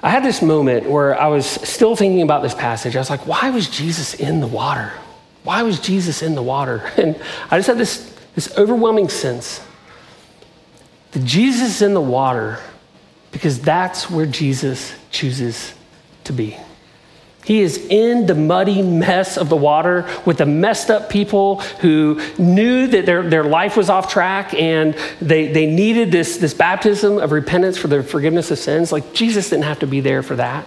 I 0.00 0.10
had 0.10 0.22
this 0.22 0.42
moment 0.42 0.88
where 0.88 1.20
I 1.20 1.26
was 1.26 1.44
still 1.44 1.96
thinking 1.96 2.22
about 2.22 2.44
this 2.44 2.54
passage. 2.54 2.94
I 2.94 3.00
was 3.00 3.10
like, 3.10 3.26
why 3.26 3.50
was 3.50 3.68
Jesus 3.68 4.14
in 4.14 4.38
the 4.38 4.46
water? 4.46 4.92
Why 5.42 5.64
was 5.64 5.80
Jesus 5.80 6.22
in 6.22 6.36
the 6.36 6.42
water? 6.42 6.88
And 6.96 7.20
I 7.50 7.58
just 7.58 7.66
had 7.66 7.78
this, 7.78 8.16
this 8.36 8.56
overwhelming 8.56 9.08
sense 9.08 9.60
that 11.10 11.24
Jesus 11.24 11.74
is 11.74 11.82
in 11.82 11.94
the 11.94 12.00
water 12.00 12.60
because 13.32 13.60
that's 13.60 14.08
where 14.08 14.24
Jesus 14.24 14.94
chooses 15.10 15.74
to 16.22 16.32
be. 16.32 16.56
He 17.44 17.60
is 17.60 17.78
in 17.88 18.26
the 18.26 18.34
muddy 18.34 18.82
mess 18.82 19.38
of 19.38 19.48
the 19.48 19.56
water 19.56 20.08
with 20.26 20.38
the 20.38 20.46
messed 20.46 20.90
up 20.90 21.08
people 21.08 21.60
who 21.80 22.20
knew 22.38 22.86
that 22.88 23.06
their, 23.06 23.22
their 23.28 23.44
life 23.44 23.76
was 23.76 23.88
off 23.88 24.12
track 24.12 24.52
and 24.54 24.94
they, 25.20 25.48
they 25.48 25.66
needed 25.66 26.12
this, 26.12 26.36
this 26.36 26.52
baptism 26.52 27.18
of 27.18 27.32
repentance 27.32 27.78
for 27.78 27.88
the 27.88 28.02
forgiveness 28.02 28.50
of 28.50 28.58
sins. 28.58 28.92
Like 28.92 29.14
Jesus 29.14 29.48
didn't 29.48 29.64
have 29.64 29.78
to 29.78 29.86
be 29.86 30.00
there 30.00 30.22
for 30.22 30.36
that. 30.36 30.66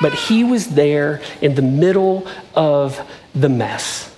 But 0.00 0.12
he 0.14 0.42
was 0.42 0.68
there 0.68 1.22
in 1.40 1.54
the 1.54 1.62
middle 1.62 2.26
of 2.54 3.00
the 3.34 3.48
mess 3.48 4.12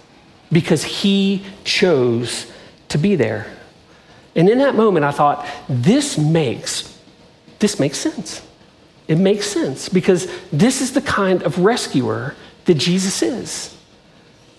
because 0.50 0.84
he 0.84 1.44
chose 1.64 2.50
to 2.88 2.98
be 2.98 3.16
there. 3.16 3.46
And 4.34 4.48
in 4.48 4.58
that 4.58 4.74
moment, 4.74 5.04
I 5.04 5.10
thought, 5.10 5.46
this 5.68 6.16
makes, 6.16 6.98
this 7.58 7.78
makes 7.78 7.98
sense. 7.98 8.40
It 9.06 9.18
makes 9.18 9.46
sense 9.46 9.88
because 9.88 10.28
this 10.50 10.80
is 10.80 10.92
the 10.92 11.02
kind 11.02 11.42
of 11.42 11.58
rescuer 11.58 12.34
that 12.64 12.74
Jesus 12.74 13.22
is. 13.22 13.76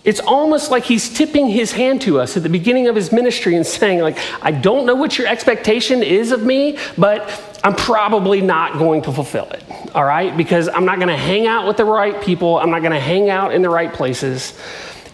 It's 0.04 0.20
almost 0.20 0.70
like 0.70 0.84
he's 0.84 1.10
tipping 1.10 1.48
his 1.48 1.72
hand 1.72 2.02
to 2.04 2.20
us 2.20 2.38
at 2.38 2.44
the 2.44 2.50
beginning 2.50 2.88
of 2.88 2.96
his 2.96 3.12
ministry 3.12 3.56
and 3.56 3.66
saying, 3.66 4.02
like, 4.02 4.20
I 4.40 4.52
don't 4.52 4.86
know 4.86 4.94
what 4.94 5.18
your 5.18 5.26
expectation 5.26 6.04
is 6.04 6.32
of 6.32 6.44
me, 6.44 6.78
but 6.96 7.60
I'm 7.64 7.76
probably 7.76 8.40
not 8.40 8.78
going 8.78 9.02
to 9.02 9.12
fulfill 9.12 9.50
it, 9.50 9.64
all 9.96 10.04
right? 10.04 10.38
Because 10.38 10.70
I'm 10.70 10.86
not 10.86 10.98
going 10.98 11.08
to 11.08 11.18
hang 11.18 11.48
out 11.48 11.66
with 11.66 11.78
the 11.78 11.86
right 11.86 12.22
people. 12.22 12.60
I'm 12.60 12.70
not 12.70 12.82
going 12.82 12.92
to 12.92 13.00
hang 13.00 13.32
out 13.32 13.52
in 13.52 13.64
the 13.64 13.70
right 13.70 13.92
places. 13.92 14.54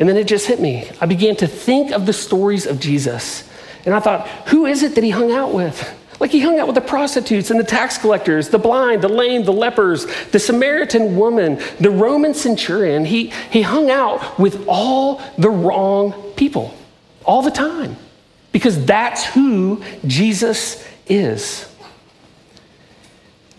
And 0.01 0.09
then 0.09 0.17
it 0.17 0.27
just 0.27 0.45
hit 0.45 0.59
me. 0.59 0.89
I 0.99 1.05
began 1.05 1.37
to 1.37 1.47
think 1.47 1.91
of 1.91 2.05
the 2.05 2.11
stories 2.11 2.65
of 2.65 2.81
Jesus. 2.81 3.49
And 3.85 3.95
I 3.95 4.01
thought, 4.01 4.27
who 4.49 4.65
is 4.65 4.83
it 4.83 4.95
that 4.95 5.05
he 5.05 5.11
hung 5.11 5.31
out 5.31 5.53
with? 5.53 5.89
Like 6.21 6.29
he 6.29 6.39
hung 6.39 6.59
out 6.59 6.67
with 6.67 6.75
the 6.75 6.81
prostitutes 6.81 7.49
and 7.49 7.59
the 7.59 7.63
tax 7.63 7.97
collectors, 7.97 8.49
the 8.49 8.59
blind, 8.59 9.01
the 9.01 9.09
lame, 9.09 9.43
the 9.43 9.51
lepers, 9.51 10.05
the 10.27 10.37
Samaritan 10.37 11.17
woman, 11.17 11.59
the 11.79 11.89
Roman 11.89 12.35
centurion. 12.35 13.05
He, 13.05 13.33
he 13.49 13.63
hung 13.63 13.89
out 13.89 14.37
with 14.39 14.67
all 14.67 15.19
the 15.39 15.49
wrong 15.49 16.13
people 16.35 16.77
all 17.25 17.41
the 17.41 17.49
time 17.49 17.97
because 18.51 18.85
that's 18.85 19.25
who 19.25 19.83
Jesus 20.05 20.87
is. 21.07 21.67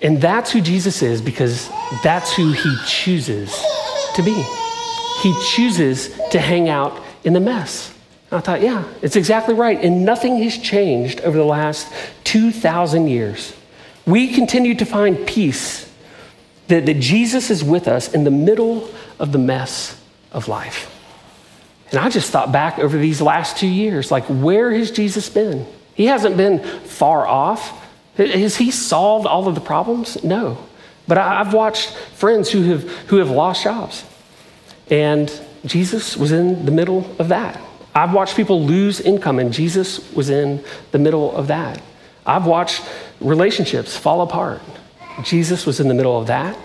And 0.00 0.20
that's 0.22 0.52
who 0.52 0.60
Jesus 0.60 1.02
is 1.02 1.20
because 1.20 1.68
that's 2.04 2.32
who 2.32 2.52
he 2.52 2.76
chooses 2.86 3.50
to 4.14 4.22
be. 4.22 4.40
He 5.20 5.36
chooses 5.50 6.16
to 6.30 6.38
hang 6.38 6.68
out 6.68 7.02
in 7.24 7.32
the 7.32 7.40
mess. 7.40 7.92
I 8.32 8.40
thought, 8.40 8.62
yeah, 8.62 8.84
it's 9.02 9.16
exactly 9.16 9.54
right. 9.54 9.78
And 9.78 10.04
nothing 10.04 10.42
has 10.42 10.56
changed 10.56 11.20
over 11.20 11.36
the 11.36 11.44
last 11.44 11.92
2,000 12.24 13.08
years. 13.08 13.54
We 14.06 14.32
continue 14.34 14.74
to 14.76 14.84
find 14.84 15.26
peace 15.26 15.90
that, 16.68 16.86
that 16.86 16.98
Jesus 16.98 17.50
is 17.50 17.62
with 17.62 17.86
us 17.86 18.12
in 18.12 18.24
the 18.24 18.30
middle 18.30 18.88
of 19.18 19.32
the 19.32 19.38
mess 19.38 20.00
of 20.32 20.48
life. 20.48 20.88
And 21.90 22.00
I 22.00 22.08
just 22.08 22.30
thought 22.30 22.50
back 22.50 22.78
over 22.78 22.96
these 22.96 23.20
last 23.20 23.58
two 23.58 23.68
years 23.68 24.10
like, 24.10 24.24
where 24.24 24.72
has 24.72 24.90
Jesus 24.90 25.28
been? 25.28 25.66
He 25.94 26.06
hasn't 26.06 26.38
been 26.38 26.60
far 26.60 27.26
off. 27.26 27.86
Has 28.16 28.56
he 28.56 28.70
solved 28.70 29.26
all 29.26 29.46
of 29.46 29.54
the 29.54 29.60
problems? 29.60 30.24
No. 30.24 30.58
But 31.06 31.18
I've 31.18 31.52
watched 31.52 31.90
friends 31.90 32.50
who 32.50 32.62
have, 32.62 32.88
who 33.08 33.16
have 33.16 33.30
lost 33.30 33.64
jobs. 33.64 34.04
And 34.90 35.30
Jesus 35.66 36.16
was 36.16 36.32
in 36.32 36.64
the 36.64 36.72
middle 36.72 37.14
of 37.18 37.28
that. 37.28 37.60
I've 37.94 38.12
watched 38.12 38.36
people 38.36 38.62
lose 38.64 39.00
income, 39.00 39.38
and 39.38 39.52
Jesus 39.52 40.12
was 40.12 40.30
in 40.30 40.64
the 40.92 40.98
middle 40.98 41.34
of 41.36 41.48
that. 41.48 41.80
I've 42.24 42.46
watched 42.46 42.82
relationships 43.20 43.96
fall 43.96 44.22
apart. 44.22 44.62
Jesus 45.24 45.66
was 45.66 45.80
in 45.80 45.88
the 45.88 45.94
middle 45.94 46.18
of 46.18 46.28
that. 46.28 46.56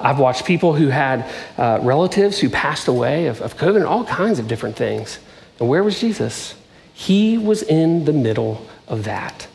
I've 0.00 0.18
watched 0.18 0.44
people 0.44 0.74
who 0.74 0.88
had 0.88 1.30
uh, 1.56 1.78
relatives 1.82 2.40
who 2.40 2.50
passed 2.50 2.88
away 2.88 3.26
of, 3.26 3.40
of 3.40 3.56
COVID 3.56 3.76
and 3.76 3.84
all 3.84 4.04
kinds 4.04 4.40
of 4.40 4.48
different 4.48 4.74
things. 4.76 5.20
And 5.60 5.68
where 5.68 5.84
was 5.84 6.00
Jesus? 6.00 6.54
He 6.92 7.38
was 7.38 7.62
in 7.62 8.04
the 8.04 8.12
middle 8.12 8.66
of 8.88 9.04
that. 9.04 9.46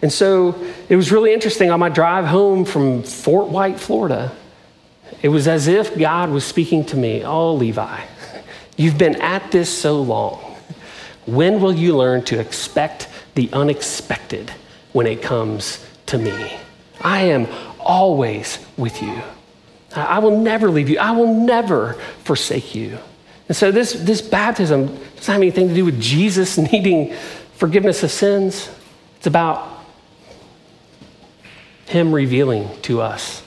And 0.00 0.12
so 0.12 0.54
it 0.88 0.96
was 0.96 1.12
really 1.12 1.34
interesting 1.34 1.70
on 1.70 1.80
my 1.80 1.88
drive 1.90 2.24
home 2.24 2.64
from 2.64 3.02
Fort 3.02 3.48
White, 3.48 3.78
Florida. 3.78 4.32
It 5.22 5.28
was 5.28 5.46
as 5.46 5.68
if 5.68 5.98
God 5.98 6.30
was 6.30 6.44
speaking 6.44 6.84
to 6.86 6.96
me, 6.96 7.24
Oh, 7.24 7.54
Levi, 7.54 8.00
you've 8.76 8.98
been 8.98 9.20
at 9.20 9.50
this 9.50 9.70
so 9.70 10.00
long. 10.00 10.43
When 11.26 11.60
will 11.60 11.74
you 11.74 11.96
learn 11.96 12.24
to 12.24 12.38
expect 12.38 13.08
the 13.34 13.50
unexpected 13.52 14.50
when 14.92 15.06
it 15.06 15.22
comes 15.22 15.84
to 16.06 16.18
me? 16.18 16.56
I 17.00 17.22
am 17.22 17.48
always 17.80 18.58
with 18.76 19.02
you. 19.02 19.22
I 19.94 20.18
will 20.18 20.38
never 20.38 20.70
leave 20.70 20.88
you. 20.88 20.98
I 20.98 21.12
will 21.12 21.32
never 21.32 21.94
forsake 22.24 22.74
you. 22.74 22.98
And 23.48 23.56
so 23.56 23.70
this, 23.70 23.92
this 23.92 24.22
baptism 24.22 24.86
doesn't 24.86 25.32
have 25.32 25.36
anything 25.36 25.68
to 25.68 25.74
do 25.74 25.84
with 25.84 26.00
Jesus 26.00 26.58
needing 26.72 27.14
forgiveness 27.54 28.02
of 28.02 28.10
sins. 28.10 28.70
It's 29.16 29.26
about 29.26 29.84
him 31.86 32.12
revealing 32.14 32.68
to 32.82 33.00
us 33.00 33.42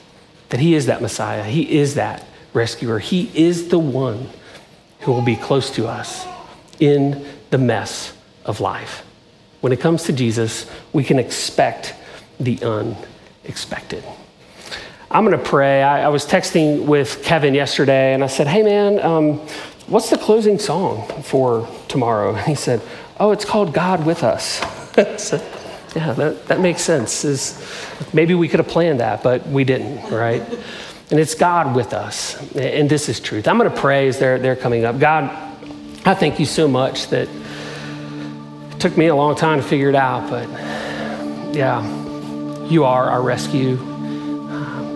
that 0.48 0.60
he 0.60 0.74
is 0.74 0.86
that 0.86 1.02
Messiah. 1.02 1.44
He 1.44 1.78
is 1.78 1.96
that 1.96 2.24
rescuer. 2.54 2.98
He 2.98 3.30
is 3.34 3.68
the 3.68 3.78
one 3.78 4.28
who 5.00 5.12
will 5.12 5.22
be 5.22 5.36
close 5.36 5.70
to 5.72 5.86
us 5.86 6.26
in 6.80 7.26
the 7.50 7.58
mess 7.58 8.12
of 8.44 8.60
life. 8.60 9.04
When 9.60 9.72
it 9.72 9.80
comes 9.80 10.04
to 10.04 10.12
Jesus, 10.12 10.70
we 10.92 11.04
can 11.04 11.18
expect 11.18 11.94
the 12.38 12.58
unexpected. 12.62 14.04
I'm 15.10 15.24
going 15.24 15.36
to 15.36 15.44
pray. 15.44 15.82
I, 15.82 16.04
I, 16.04 16.08
was 16.08 16.26
texting 16.26 16.84
with 16.84 17.22
Kevin 17.24 17.54
yesterday 17.54 18.12
and 18.12 18.22
I 18.22 18.26
said, 18.26 18.46
Hey, 18.46 18.62
man, 18.62 19.00
um, 19.00 19.38
what's 19.86 20.10
the 20.10 20.18
closing 20.18 20.58
song 20.58 21.08
for 21.22 21.66
tomorrow? 21.88 22.34
And 22.34 22.46
he 22.46 22.54
said, 22.54 22.82
Oh, 23.18 23.32
it's 23.32 23.44
called 23.44 23.72
God 23.72 24.04
with 24.04 24.22
Us. 24.22 24.60
so, 25.16 25.36
yeah, 25.96 26.12
that, 26.12 26.46
that 26.48 26.60
makes 26.60 26.82
sense. 26.82 27.24
Is 27.24 27.64
maybe 28.12 28.34
we 28.34 28.48
could 28.48 28.60
have 28.60 28.68
planned 28.68 29.00
that, 29.00 29.22
but 29.22 29.46
we 29.46 29.64
didn't, 29.64 30.10
right? 30.10 30.42
And 31.10 31.18
it's 31.18 31.34
God 31.34 31.74
with 31.74 31.94
us. 31.94 32.36
And 32.54 32.90
this 32.90 33.08
is 33.08 33.18
truth. 33.18 33.48
I'm 33.48 33.56
going 33.56 33.70
to 33.70 33.80
pray 33.80 34.08
as 34.08 34.18
they're, 34.18 34.38
they're 34.38 34.56
coming 34.56 34.84
up. 34.84 34.98
God, 34.98 35.47
I 36.04 36.14
thank 36.14 36.38
you 36.38 36.46
so 36.46 36.68
much 36.68 37.08
that 37.08 37.28
it 37.28 38.80
took 38.80 38.96
me 38.96 39.06
a 39.06 39.14
long 39.14 39.36
time 39.36 39.60
to 39.60 39.66
figure 39.66 39.88
it 39.88 39.94
out, 39.94 40.30
but 40.30 40.48
yeah, 41.54 41.84
you 42.66 42.84
are 42.84 43.10
our 43.10 43.22
rescue. 43.22 43.76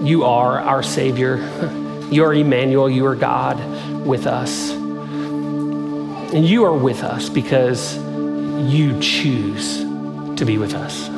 You 0.03 0.25
are 0.25 0.61
our 0.61 0.83
Savior. 0.83 1.39
You 2.11 2.25
are 2.25 2.35
Emmanuel. 2.35 2.91
You 2.91 3.07
are 3.07 3.17
God 3.17 3.59
with 4.05 4.27
us. 4.27 4.73
And 4.73 6.47
you 6.47 6.65
are 6.65 6.75
with 6.77 7.03
us 7.03 7.29
because 7.29 7.97
you 7.97 8.99
choose 9.01 9.79
to 10.37 10.45
be 10.45 10.59
with 10.59 10.75
us. 10.75 11.09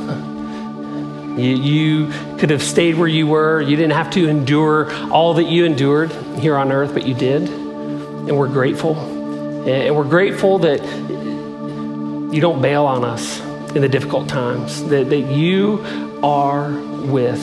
You, 1.34 1.56
you, 1.56 2.38
could 2.38 2.50
have 2.50 2.62
stayed 2.62 2.94
where 2.94 3.08
you 3.08 3.26
were. 3.26 3.60
You 3.60 3.74
didn't 3.74 3.92
have 3.92 4.10
to 4.10 4.28
endure 4.28 4.92
all 5.10 5.34
that 5.34 5.44
you 5.44 5.64
endured 5.64 6.12
here 6.38 6.56
on 6.56 6.70
earth, 6.70 6.94
but 6.94 7.06
you 7.06 7.14
did. 7.14 7.48
And 7.48 8.38
we're 8.38 8.48
grateful. 8.48 9.13
And 9.66 9.96
we're 9.96 10.04
grateful 10.04 10.58
that 10.60 10.82
you 10.82 12.40
don't 12.40 12.60
bail 12.60 12.84
on 12.86 13.04
us 13.04 13.40
in 13.74 13.80
the 13.80 13.88
difficult 13.88 14.28
times, 14.28 14.84
that, 14.88 15.08
that 15.10 15.20
you 15.32 15.84
are 16.22 16.70
with 16.70 17.40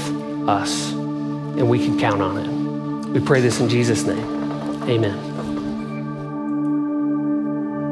us 0.48 0.92
and 0.92 1.70
we 1.70 1.80
can 1.80 2.00
count 2.00 2.22
on 2.22 2.38
it. 2.38 3.10
We 3.10 3.20
pray 3.20 3.42
this 3.42 3.60
in 3.60 3.68
Jesus' 3.70 4.04
name. 4.04 4.24
Amen. 4.84 5.32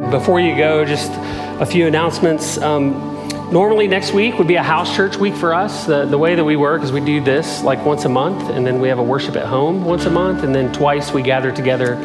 Before 0.10 0.39
you 0.39 0.56
go, 0.56 0.86
just 0.86 1.12
a 1.62 1.65
few 1.65 1.88
announcements. 1.88 2.58
Um, 2.58 3.18
Normally, 3.51 3.88
next 3.88 4.13
week 4.13 4.38
would 4.38 4.47
be 4.47 4.57
a 4.57 4.63
house 4.63 4.95
church 4.95 5.17
week 5.17 5.33
for 5.33 5.55
us. 5.55 5.88
The, 5.88 6.05
the 6.05 6.19
way 6.19 6.35
that 6.35 6.45
we 6.45 6.55
work 6.55 6.83
is 6.83 6.91
we 6.91 7.01
do 7.01 7.19
this 7.19 7.63
like 7.63 7.83
once 7.83 8.05
a 8.05 8.09
month, 8.09 8.47
and 8.51 8.63
then 8.63 8.79
we 8.79 8.89
have 8.89 8.99
a 8.99 9.03
worship 9.03 9.35
at 9.35 9.47
home 9.47 9.83
once 9.83 10.05
a 10.05 10.12
month, 10.12 10.43
and 10.43 10.53
then 10.53 10.71
twice 10.71 11.12
we 11.12 11.23
gather 11.23 11.51
together 11.51 11.95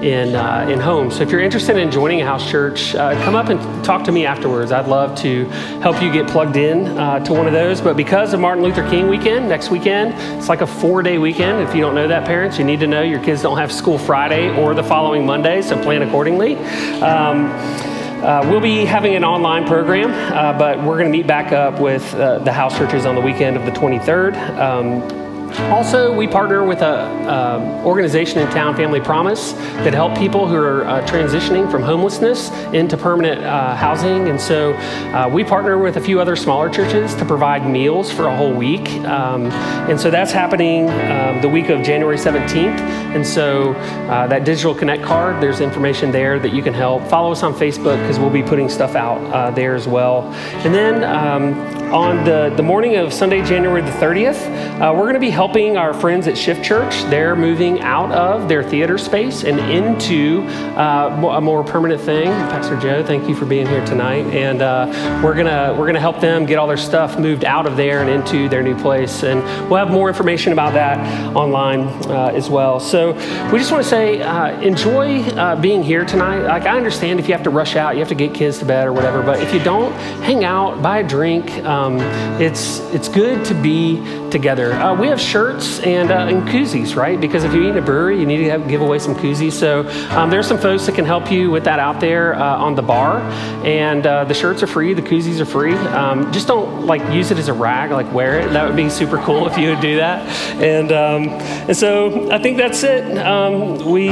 in, 0.00 0.36
uh, 0.36 0.68
in 0.70 0.78
home. 0.78 1.10
So 1.10 1.24
if 1.24 1.32
you're 1.32 1.40
interested 1.40 1.76
in 1.76 1.90
joining 1.90 2.22
a 2.22 2.24
house 2.24 2.48
church, 2.48 2.94
uh, 2.94 3.20
come 3.24 3.34
up 3.34 3.48
and 3.48 3.84
talk 3.84 4.04
to 4.04 4.12
me 4.12 4.26
afterwards. 4.26 4.70
I'd 4.70 4.86
love 4.86 5.18
to 5.22 5.46
help 5.80 6.00
you 6.00 6.12
get 6.12 6.28
plugged 6.28 6.56
in 6.56 6.86
uh, 6.96 7.18
to 7.24 7.32
one 7.32 7.48
of 7.48 7.52
those. 7.52 7.80
But 7.80 7.96
because 7.96 8.32
of 8.32 8.38
Martin 8.38 8.62
Luther 8.62 8.88
King 8.88 9.08
weekend, 9.08 9.48
next 9.48 9.70
weekend, 9.70 10.14
it's 10.38 10.48
like 10.48 10.60
a 10.60 10.68
four 10.68 11.02
day 11.02 11.18
weekend. 11.18 11.68
If 11.68 11.74
you 11.74 11.80
don't 11.80 11.96
know 11.96 12.06
that, 12.06 12.26
parents, 12.26 12.60
you 12.60 12.64
need 12.64 12.78
to 12.78 12.86
know 12.86 13.02
your 13.02 13.20
kids 13.24 13.42
don't 13.42 13.58
have 13.58 13.72
school 13.72 13.98
Friday 13.98 14.56
or 14.56 14.72
the 14.72 14.84
following 14.84 15.26
Monday, 15.26 15.62
so 15.62 15.82
plan 15.82 16.02
accordingly. 16.02 16.54
Um, 17.02 17.91
uh, 18.22 18.46
we'll 18.48 18.60
be 18.60 18.84
having 18.84 19.14
an 19.14 19.24
online 19.24 19.66
program, 19.66 20.10
uh, 20.10 20.56
but 20.56 20.78
we're 20.78 20.98
going 20.98 21.10
to 21.10 21.16
meet 21.16 21.26
back 21.26 21.52
up 21.52 21.80
with 21.80 22.14
uh, 22.14 22.38
the 22.38 22.52
house 22.52 22.76
churches 22.78 23.04
on 23.04 23.14
the 23.14 23.20
weekend 23.20 23.56
of 23.56 23.64
the 23.64 23.72
23rd. 23.72 24.36
Um, 24.58 25.21
also, 25.70 26.14
we 26.14 26.26
partner 26.26 26.64
with 26.64 26.82
an 26.82 27.84
organization 27.84 28.38
in 28.38 28.48
town, 28.50 28.76
Family 28.76 29.00
Promise, 29.00 29.52
that 29.52 29.94
help 29.94 30.16
people 30.16 30.46
who 30.46 30.56
are 30.56 30.84
uh, 30.84 31.06
transitioning 31.06 31.70
from 31.70 31.82
homelessness 31.82 32.50
into 32.72 32.96
permanent 32.96 33.42
uh, 33.42 33.74
housing. 33.74 34.28
And 34.28 34.40
so 34.40 34.72
uh, 34.74 35.28
we 35.32 35.44
partner 35.44 35.78
with 35.78 35.96
a 35.96 36.00
few 36.00 36.20
other 36.20 36.36
smaller 36.36 36.68
churches 36.70 37.14
to 37.16 37.24
provide 37.24 37.68
meals 37.68 38.10
for 38.10 38.28
a 38.28 38.36
whole 38.36 38.52
week. 38.52 38.88
Um, 39.04 39.46
and 39.90 40.00
so 40.00 40.10
that's 40.10 40.32
happening 40.32 40.88
um, 40.88 41.40
the 41.40 41.48
week 41.48 41.68
of 41.68 41.82
January 41.82 42.16
17th. 42.16 42.80
And 43.14 43.26
so 43.26 43.72
uh, 43.72 44.26
that 44.28 44.44
digital 44.44 44.74
connect 44.74 45.02
card, 45.02 45.42
there's 45.42 45.60
information 45.60 46.10
there 46.10 46.38
that 46.38 46.54
you 46.54 46.62
can 46.62 46.72
help. 46.72 47.02
Follow 47.08 47.32
us 47.32 47.42
on 47.42 47.52
Facebook 47.52 48.00
because 48.02 48.18
we'll 48.18 48.30
be 48.30 48.42
putting 48.42 48.68
stuff 48.68 48.94
out 48.94 49.18
uh, 49.32 49.50
there 49.50 49.74
as 49.74 49.86
well. 49.86 50.22
And 50.64 50.74
then 50.74 51.04
um, 51.04 51.54
on 51.92 52.24
the, 52.24 52.52
the 52.56 52.62
morning 52.62 52.96
of 52.96 53.12
Sunday, 53.12 53.44
January 53.44 53.82
the 53.82 53.90
30th, 53.90 54.80
uh, 54.80 54.92
we're 54.94 55.02
going 55.02 55.14
to 55.14 55.20
be 55.20 55.28
helping 55.28 55.41
helping 55.42 55.76
our 55.76 55.92
friends 55.92 56.28
at 56.28 56.38
Shift 56.38 56.64
Church. 56.64 57.02
They're 57.10 57.34
moving 57.34 57.80
out 57.80 58.12
of 58.12 58.48
their 58.48 58.62
theater 58.62 58.96
space 58.96 59.42
and 59.42 59.58
into 59.58 60.42
uh, 60.78 61.32
a 61.34 61.40
more 61.40 61.64
permanent 61.64 62.00
thing. 62.00 62.26
Pastor 62.26 62.78
Joe, 62.78 63.04
thank 63.04 63.28
you 63.28 63.34
for 63.34 63.44
being 63.44 63.66
here 63.66 63.84
tonight. 63.84 64.24
And 64.26 64.62
uh, 64.62 65.20
we're 65.20 65.34
gonna 65.34 65.74
we're 65.76 65.86
gonna 65.86 65.98
help 65.98 66.20
them 66.20 66.46
get 66.46 66.60
all 66.60 66.68
their 66.68 66.76
stuff 66.76 67.18
moved 67.18 67.44
out 67.44 67.66
of 67.66 67.76
there 67.76 68.02
and 68.02 68.08
into 68.08 68.48
their 68.48 68.62
new 68.62 68.78
place. 68.78 69.24
And 69.24 69.42
we'll 69.68 69.84
have 69.84 69.90
more 69.90 70.06
information 70.06 70.52
about 70.52 70.74
that 70.74 70.96
online 71.34 71.88
uh, 72.08 72.30
as 72.32 72.48
well. 72.48 72.78
So 72.78 73.10
we 73.50 73.58
just 73.58 73.72
want 73.72 73.82
to 73.82 73.90
say 73.90 74.22
uh, 74.22 74.60
enjoy 74.60 75.22
uh, 75.22 75.60
being 75.60 75.82
here 75.82 76.04
tonight. 76.04 76.42
Like 76.42 76.66
I 76.66 76.76
understand 76.76 77.18
if 77.18 77.26
you 77.26 77.34
have 77.34 77.42
to 77.42 77.50
rush 77.50 77.74
out, 77.74 77.94
you 77.94 77.98
have 77.98 78.08
to 78.10 78.14
get 78.14 78.32
kids 78.32 78.60
to 78.60 78.64
bed 78.64 78.86
or 78.86 78.92
whatever. 78.92 79.24
But 79.24 79.42
if 79.42 79.52
you 79.52 79.58
don't, 79.64 79.92
hang 80.22 80.44
out, 80.44 80.80
buy 80.84 80.98
a 80.98 81.08
drink. 81.08 81.50
Um, 81.64 81.98
it's 82.40 82.78
it's 82.94 83.08
good 83.08 83.44
to 83.46 83.54
be 83.54 84.00
together. 84.30 84.72
Uh, 84.74 84.94
we 84.94 85.08
have 85.08 85.20
shirts 85.32 85.80
and, 85.80 86.10
uh, 86.10 86.26
and 86.30 86.46
koozies, 86.46 86.94
right? 86.94 87.18
Because 87.18 87.44
if 87.44 87.54
you 87.54 87.62
eat 87.62 87.70
in 87.70 87.78
a 87.78 87.82
brewery, 87.82 88.20
you 88.20 88.26
need 88.26 88.38
to 88.38 88.50
have, 88.50 88.68
give 88.68 88.82
away 88.82 88.98
some 88.98 89.14
koozies. 89.14 89.52
So 89.52 89.88
um, 90.10 90.28
there's 90.28 90.46
some 90.46 90.58
folks 90.58 90.84
that 90.86 90.94
can 90.94 91.06
help 91.06 91.32
you 91.32 91.50
with 91.50 91.64
that 91.64 91.78
out 91.78 92.00
there 92.00 92.34
uh, 92.34 92.58
on 92.58 92.74
the 92.74 92.82
bar. 92.82 93.20
And 93.64 94.06
uh, 94.06 94.24
the 94.24 94.34
shirts 94.34 94.62
are 94.62 94.66
free, 94.66 94.92
the 94.92 95.02
koozies 95.02 95.40
are 95.40 95.46
free. 95.46 95.74
Um, 95.74 96.30
just 96.32 96.48
don't 96.48 96.84
like 96.84 97.02
use 97.12 97.30
it 97.30 97.38
as 97.38 97.48
a 97.48 97.54
rag, 97.54 97.90
like 97.92 98.12
wear 98.12 98.40
it. 98.40 98.52
That 98.52 98.66
would 98.66 98.76
be 98.76 98.90
super 98.90 99.16
cool 99.18 99.46
if 99.46 99.56
you 99.56 99.70
would 99.70 99.80
do 99.80 99.96
that. 99.96 100.28
And 100.60 100.92
um, 100.92 101.28
and 101.68 101.76
so 101.76 102.30
I 102.30 102.38
think 102.38 102.58
that's 102.58 102.82
it. 102.82 103.16
Um, 103.18 103.90
we 103.90 104.08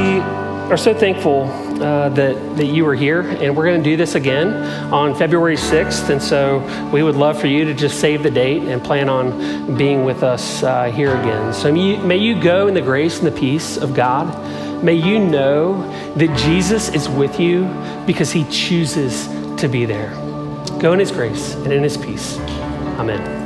are 0.71 0.77
so 0.77 0.93
thankful 0.93 1.43
uh, 1.83 2.07
that, 2.07 2.55
that 2.55 2.65
you 2.65 2.85
were 2.85 2.95
here, 2.95 3.21
and 3.21 3.57
we're 3.57 3.65
going 3.65 3.83
to 3.83 3.89
do 3.89 3.97
this 3.97 4.15
again 4.15 4.53
on 4.93 5.13
February 5.13 5.57
6th. 5.57 6.09
And 6.09 6.21
so 6.21 6.59
we 6.93 7.03
would 7.03 7.17
love 7.17 7.37
for 7.37 7.47
you 7.47 7.65
to 7.65 7.73
just 7.73 7.99
save 7.99 8.23
the 8.23 8.31
date 8.31 8.63
and 8.63 8.81
plan 8.81 9.09
on 9.09 9.75
being 9.77 10.05
with 10.05 10.23
us 10.23 10.63
uh, 10.63 10.85
here 10.85 11.13
again. 11.13 11.53
So 11.53 11.73
may 11.73 11.95
you, 11.95 11.97
may 11.97 12.17
you 12.17 12.41
go 12.41 12.67
in 12.67 12.73
the 12.73 12.81
grace 12.81 13.17
and 13.17 13.27
the 13.27 13.37
peace 13.37 13.75
of 13.75 13.93
God. 13.93 14.33
May 14.81 14.95
you 14.95 15.19
know 15.19 15.81
that 16.15 16.37
Jesus 16.37 16.87
is 16.87 17.09
with 17.09 17.37
you 17.37 17.65
because 18.07 18.31
he 18.31 18.45
chooses 18.45 19.27
to 19.59 19.67
be 19.67 19.83
there. 19.83 20.11
Go 20.79 20.93
in 20.93 20.99
his 20.99 21.11
grace 21.11 21.53
and 21.55 21.73
in 21.73 21.83
his 21.83 21.97
peace. 21.97 22.39
Amen. 22.97 23.40